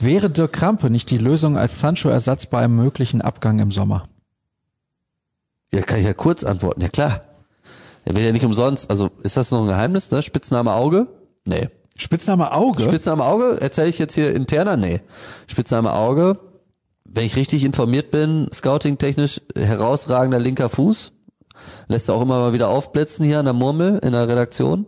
[0.00, 4.08] Wäre Dirk Krampe nicht die Lösung als Sancho-Ersatz bei einem möglichen Abgang im Sommer?
[5.72, 6.82] Ja, kann ich ja kurz antworten.
[6.82, 7.22] Ja klar.
[8.04, 8.90] Er will ja nicht umsonst.
[8.90, 10.22] Also ist das noch ein Geheimnis, ne?
[10.22, 11.08] Spitzname Auge?
[11.44, 11.68] Nee.
[11.96, 12.84] Spitzname Auge?
[12.84, 13.58] Spitzname Auge?
[13.60, 14.76] Erzähle ich jetzt hier interner?
[14.76, 15.00] Nee.
[15.46, 16.38] Spitzname Auge.
[17.12, 21.12] Wenn ich richtig informiert bin, scouting-technisch herausragender linker Fuß.
[21.88, 24.86] Lässt er auch immer mal wieder aufblitzen hier an der Murmel in der Redaktion.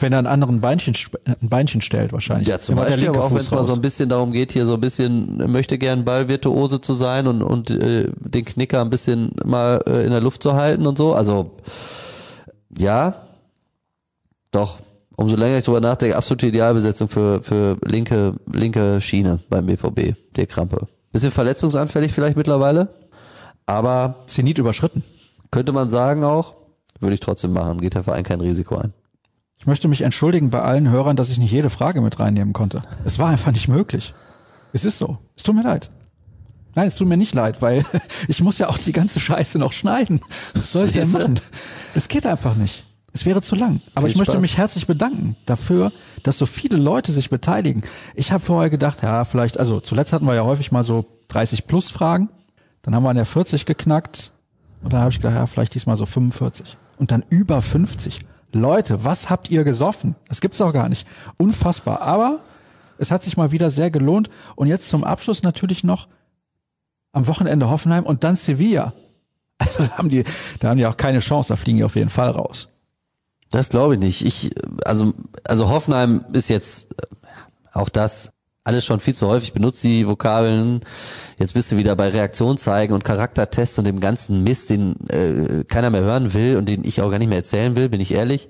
[0.00, 0.94] Wenn er einen anderen Beinchen,
[1.24, 2.46] ein Beinchen stellt wahrscheinlich.
[2.46, 4.74] Ja, zum Beispiel, aber auch wenn es mal so ein bisschen darum geht, hier so
[4.74, 9.82] ein bisschen, möchte gern Ballvirtuose zu sein und, und äh, den Knicker ein bisschen mal
[9.86, 11.14] äh, in der Luft zu halten und so.
[11.14, 11.56] Also,
[12.78, 13.26] ja,
[14.50, 14.78] doch.
[15.16, 20.46] Umso länger ich drüber nachdenke, absolute Idealbesetzung für, für linke, linke Schiene beim BVB, der
[20.46, 20.88] Krampe.
[21.12, 22.88] Bisschen verletzungsanfällig vielleicht mittlerweile,
[23.66, 25.04] aber Zenit überschritten.
[25.50, 26.54] Könnte man sagen auch,
[27.00, 28.94] würde ich trotzdem machen, geht der Verein kein Risiko ein.
[29.58, 32.82] Ich möchte mich entschuldigen bei allen Hörern, dass ich nicht jede Frage mit reinnehmen konnte.
[33.04, 34.14] Es war einfach nicht möglich.
[34.72, 35.18] Es ist so.
[35.36, 35.90] Es tut mir leid.
[36.74, 37.84] Nein, es tut mir nicht leid, weil
[38.28, 40.20] ich muss ja auch die ganze Scheiße noch schneiden.
[40.54, 41.40] Was soll ich denn machen?
[41.94, 42.84] Es geht einfach nicht.
[43.12, 43.80] Es wäre zu lang.
[43.94, 44.42] Aber Viel ich möchte Spaß.
[44.42, 45.92] mich herzlich bedanken dafür,
[46.22, 47.82] dass so viele Leute sich beteiligen.
[48.14, 51.66] Ich habe vorher gedacht, ja, vielleicht, also zuletzt hatten wir ja häufig mal so 30
[51.66, 52.30] plus Fragen.
[52.82, 54.32] Dann haben wir an der 40 geknackt.
[54.82, 56.76] Und dann habe ich gedacht, ja, vielleicht diesmal so 45.
[56.98, 58.20] Und dann über 50.
[58.52, 60.14] Leute, was habt ihr gesoffen?
[60.28, 61.06] Das gibt's doch gar nicht.
[61.38, 62.02] Unfassbar.
[62.02, 62.40] Aber
[62.98, 64.30] es hat sich mal wieder sehr gelohnt.
[64.56, 66.08] Und jetzt zum Abschluss natürlich noch
[67.12, 68.94] am Wochenende Hoffenheim und dann Sevilla.
[69.58, 70.24] Also da haben die,
[70.58, 72.71] da haben die auch keine Chance, da fliegen die auf jeden Fall raus.
[73.52, 74.24] Das glaube ich nicht.
[74.24, 74.50] Ich,
[74.84, 75.12] also,
[75.44, 77.06] also Hoffenheim ist jetzt äh,
[77.72, 78.32] auch das
[78.64, 80.80] alles schon viel zu häufig benutzt, die Vokabeln.
[81.38, 85.64] Jetzt bist du wieder bei Reaktion zeigen und Charaktertests und dem ganzen Mist, den äh,
[85.64, 88.14] keiner mehr hören will und den ich auch gar nicht mehr erzählen will, bin ich
[88.14, 88.48] ehrlich.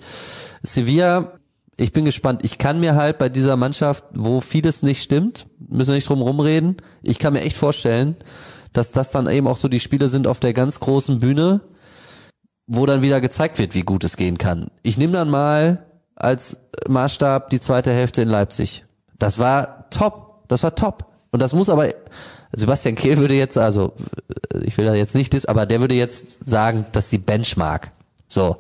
[0.63, 1.33] Sevilla,
[1.77, 2.45] ich bin gespannt.
[2.45, 6.23] Ich kann mir halt bei dieser Mannschaft, wo vieles nicht stimmt, müssen wir nicht drum
[6.23, 8.15] rumreden, ich kann mir echt vorstellen,
[8.73, 11.63] dass das dann eben auch so die Spiele sind auf der ganz großen Bühne,
[12.67, 14.69] wo dann wieder gezeigt wird, wie gut es gehen kann.
[14.83, 15.85] Ich nehme dann mal
[16.15, 16.59] als
[16.89, 18.85] Maßstab die zweite Hälfte in Leipzig.
[19.19, 20.49] Das war top.
[20.49, 21.07] Das war top.
[21.31, 21.89] Und das muss aber,
[22.53, 23.95] Sebastian Kehl würde jetzt, also,
[24.63, 27.89] ich will da jetzt nicht, das, aber der würde jetzt sagen, dass die Benchmark.
[28.27, 28.59] So.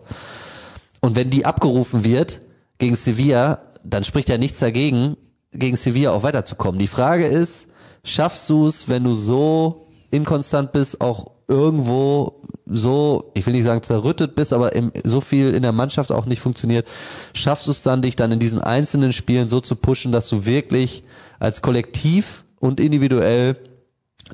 [1.00, 2.40] Und wenn die abgerufen wird
[2.78, 5.16] gegen Sevilla, dann spricht ja nichts dagegen,
[5.53, 6.78] gegen Sevilla auch weiterzukommen.
[6.78, 7.68] Die Frage ist,
[8.05, 12.42] schaffst du es, wenn du so inkonstant bist, auch irgendwo
[12.73, 16.27] so, ich will nicht sagen zerrüttet bist, aber im, so viel in der Mannschaft auch
[16.27, 16.87] nicht funktioniert,
[17.35, 20.47] schaffst du es dann, dich dann in diesen einzelnen Spielen so zu pushen, dass du
[20.47, 21.03] wirklich
[21.39, 23.57] als Kollektiv und individuell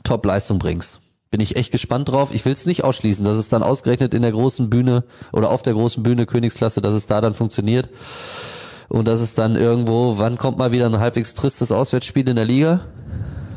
[0.04, 1.00] Top-Leistung bringst.
[1.30, 2.34] Bin ich echt gespannt drauf.
[2.34, 5.62] Ich will es nicht ausschließen, dass es dann ausgerechnet in der großen Bühne oder auf
[5.62, 7.90] der großen Bühne Königsklasse, dass es da dann funktioniert.
[8.88, 12.46] Und dass es dann irgendwo, wann kommt mal wieder ein halbwegs tristes Auswärtsspiel in der
[12.46, 12.80] Liga?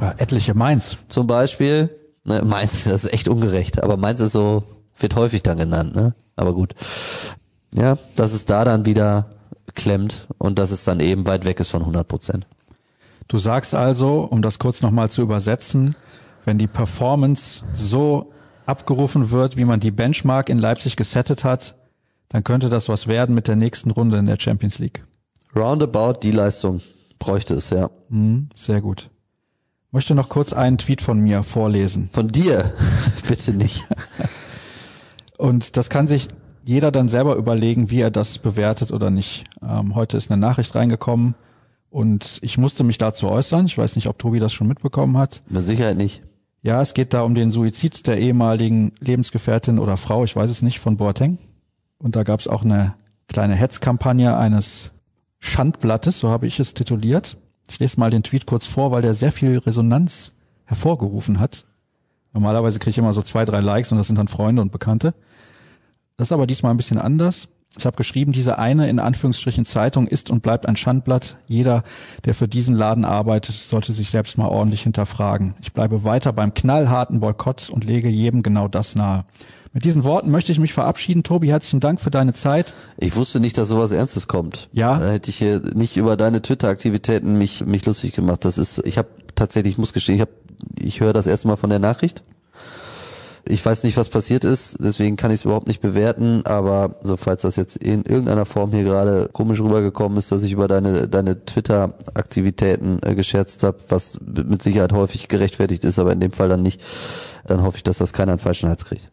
[0.02, 0.98] Ja, etliche Mainz.
[1.08, 1.90] Zum Beispiel.
[2.24, 3.84] Ne, Mainz, das ist echt ungerecht.
[3.84, 4.64] Aber Mainz ist so,
[4.98, 6.14] wird häufig dann genannt, ne?
[6.36, 6.74] Aber gut.
[7.74, 9.30] Ja, dass es da dann wieder
[9.76, 12.48] klemmt und dass es dann eben weit weg ist von 100 Prozent.
[13.28, 15.96] Du sagst also, um das kurz nochmal zu übersetzen,
[16.44, 18.34] wenn die Performance so
[18.66, 21.76] abgerufen wird, wie man die Benchmark in Leipzig gesettet hat,
[22.30, 25.04] dann könnte das was werden mit der nächsten Runde in der Champions League.
[25.56, 26.82] Roundabout die Leistung
[27.20, 27.90] bräuchte es, ja.
[28.10, 29.10] Mhm, sehr gut.
[29.94, 32.10] Möchte noch kurz einen Tweet von mir vorlesen.
[32.14, 32.74] Von dir?
[33.28, 33.86] Bitte nicht.
[35.38, 36.30] Und das kann sich
[36.64, 39.44] jeder dann selber überlegen, wie er das bewertet oder nicht.
[39.62, 41.36] Ähm, heute ist eine Nachricht reingekommen
[41.90, 43.66] und ich musste mich dazu äußern.
[43.66, 45.44] Ich weiß nicht, ob Tobi das schon mitbekommen hat.
[45.50, 46.22] Mit Sicherheit nicht.
[46.62, 50.62] Ja, es geht da um den Suizid der ehemaligen Lebensgefährtin oder Frau, ich weiß es
[50.62, 51.38] nicht, von Boateng.
[51.98, 52.94] Und da gab es auch eine
[53.28, 54.92] kleine Hetzkampagne eines
[55.40, 57.36] Schandblattes, so habe ich es tituliert.
[57.72, 60.34] Ich lese mal den Tweet kurz vor, weil der sehr viel Resonanz
[60.66, 61.66] hervorgerufen hat.
[62.34, 65.14] Normalerweise kriege ich immer so zwei, drei Likes und das sind dann Freunde und Bekannte.
[66.18, 67.48] Das ist aber diesmal ein bisschen anders.
[67.78, 71.38] Ich habe geschrieben, diese eine in Anführungsstrichen Zeitung ist und bleibt ein Schandblatt.
[71.48, 71.84] Jeder,
[72.26, 75.54] der für diesen Laden arbeitet, sollte sich selbst mal ordentlich hinterfragen.
[75.62, 79.24] Ich bleibe weiter beim knallharten Boykott und lege jedem genau das nahe.
[79.74, 81.24] Mit diesen Worten möchte ich mich verabschieden.
[81.24, 82.74] Tobi, herzlichen Dank für deine Zeit.
[82.98, 84.68] Ich wusste nicht, dass sowas Ernstes kommt.
[84.74, 85.00] Ja.
[85.00, 88.44] Da hätte ich hier nicht über deine Twitter-Aktivitäten mich, mich lustig gemacht.
[88.44, 90.32] Das ist, ich habe tatsächlich, ich muss gestehen, ich habe,
[90.78, 92.22] ich höre das erste Mal von der Nachricht.
[93.46, 97.18] Ich weiß nicht, was passiert ist, deswegen kann ich es überhaupt nicht bewerten, aber so
[97.18, 101.08] falls das jetzt in irgendeiner Form hier gerade komisch rübergekommen ist, dass ich über deine,
[101.08, 106.50] deine Twitter-Aktivitäten äh, gescherzt habe, was mit Sicherheit häufig gerechtfertigt ist, aber in dem Fall
[106.50, 106.82] dann nicht,
[107.48, 109.10] dann hoffe ich, dass das keiner einen falschen Hals kriegt.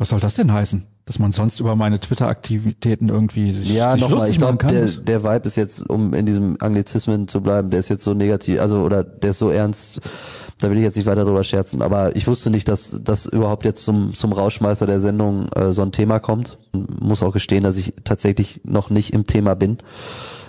[0.00, 0.86] Was soll das denn heißen?
[1.04, 5.04] Dass man sonst über meine Twitter-Aktivitäten irgendwie sich, Ja, nochmal, lustig ich machen glaube, kann?
[5.04, 8.14] der, der Vibe ist jetzt, um in diesem Anglizismen zu bleiben, der ist jetzt so
[8.14, 10.00] negativ, also oder der ist so ernst,
[10.58, 13.66] da will ich jetzt nicht weiter drüber scherzen, aber ich wusste nicht, dass das überhaupt
[13.66, 16.56] jetzt zum, zum Rauschmeister der Sendung äh, so ein Thema kommt.
[16.72, 19.76] Muss auch gestehen, dass ich tatsächlich noch nicht im Thema bin,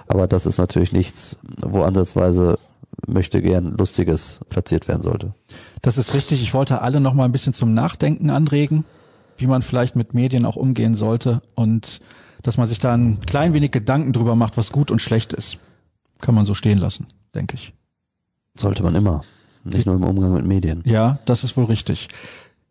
[0.08, 2.58] aber das ist natürlich nichts, wo ansatzweise
[3.06, 5.34] möchte gern Lustiges platziert werden sollte.
[5.82, 6.42] Das ist richtig.
[6.42, 8.86] Ich wollte alle noch mal ein bisschen zum Nachdenken anregen,
[9.42, 12.02] wie man vielleicht mit Medien auch umgehen sollte und
[12.44, 15.58] dass man sich da ein klein wenig Gedanken drüber macht, was gut und schlecht ist.
[16.20, 17.74] Kann man so stehen lassen, denke ich.
[18.56, 19.22] Sollte man immer.
[19.64, 20.82] Nicht nur im Umgang mit Medien.
[20.86, 22.08] Ja, das ist wohl richtig.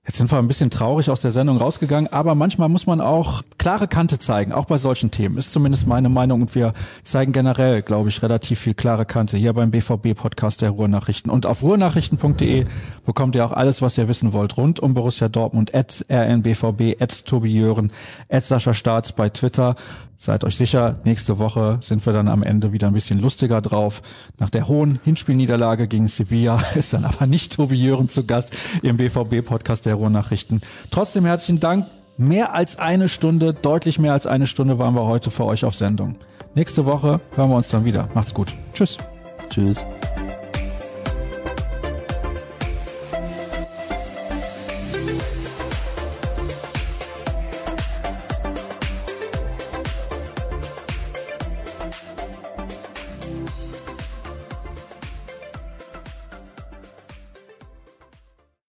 [0.06, 3.43] Jetzt sind wir ein bisschen traurig aus der Sendung rausgegangen, aber manchmal muss man auch
[3.59, 5.36] klare Kante zeigen, auch bei solchen Themen.
[5.36, 6.72] Ist zumindest meine Meinung und wir
[7.02, 11.31] zeigen generell, glaube ich, relativ viel klare Kante hier beim BVB-Podcast der Ruhrnachrichten.
[11.31, 12.64] Und auf ruhrnachrichten.de
[13.05, 17.27] bekommt ihr auch alles, was ihr wissen wollt, rund um Borussia Dortmund, at rnbvb, at
[17.27, 17.93] Tobi Jören,
[18.31, 19.74] at Sascha Staats bei Twitter.
[20.22, 24.02] Seid euch sicher, nächste Woche sind wir dann am Ende wieder ein bisschen lustiger drauf.
[24.38, 28.98] Nach der hohen Hinspielniederlage gegen Sevilla ist dann aber nicht Tobi Jören zu Gast im
[28.98, 30.60] BVB-Podcast der Ruhrnachrichten.
[30.90, 31.86] Trotzdem herzlichen Dank.
[32.18, 35.74] Mehr als eine Stunde, deutlich mehr als eine Stunde waren wir heute für euch auf
[35.74, 36.16] Sendung.
[36.55, 38.09] Nächste Woche hören wir uns dann wieder.
[38.12, 38.52] Macht's gut.
[38.74, 38.98] Tschüss.
[39.48, 39.86] Tschüss.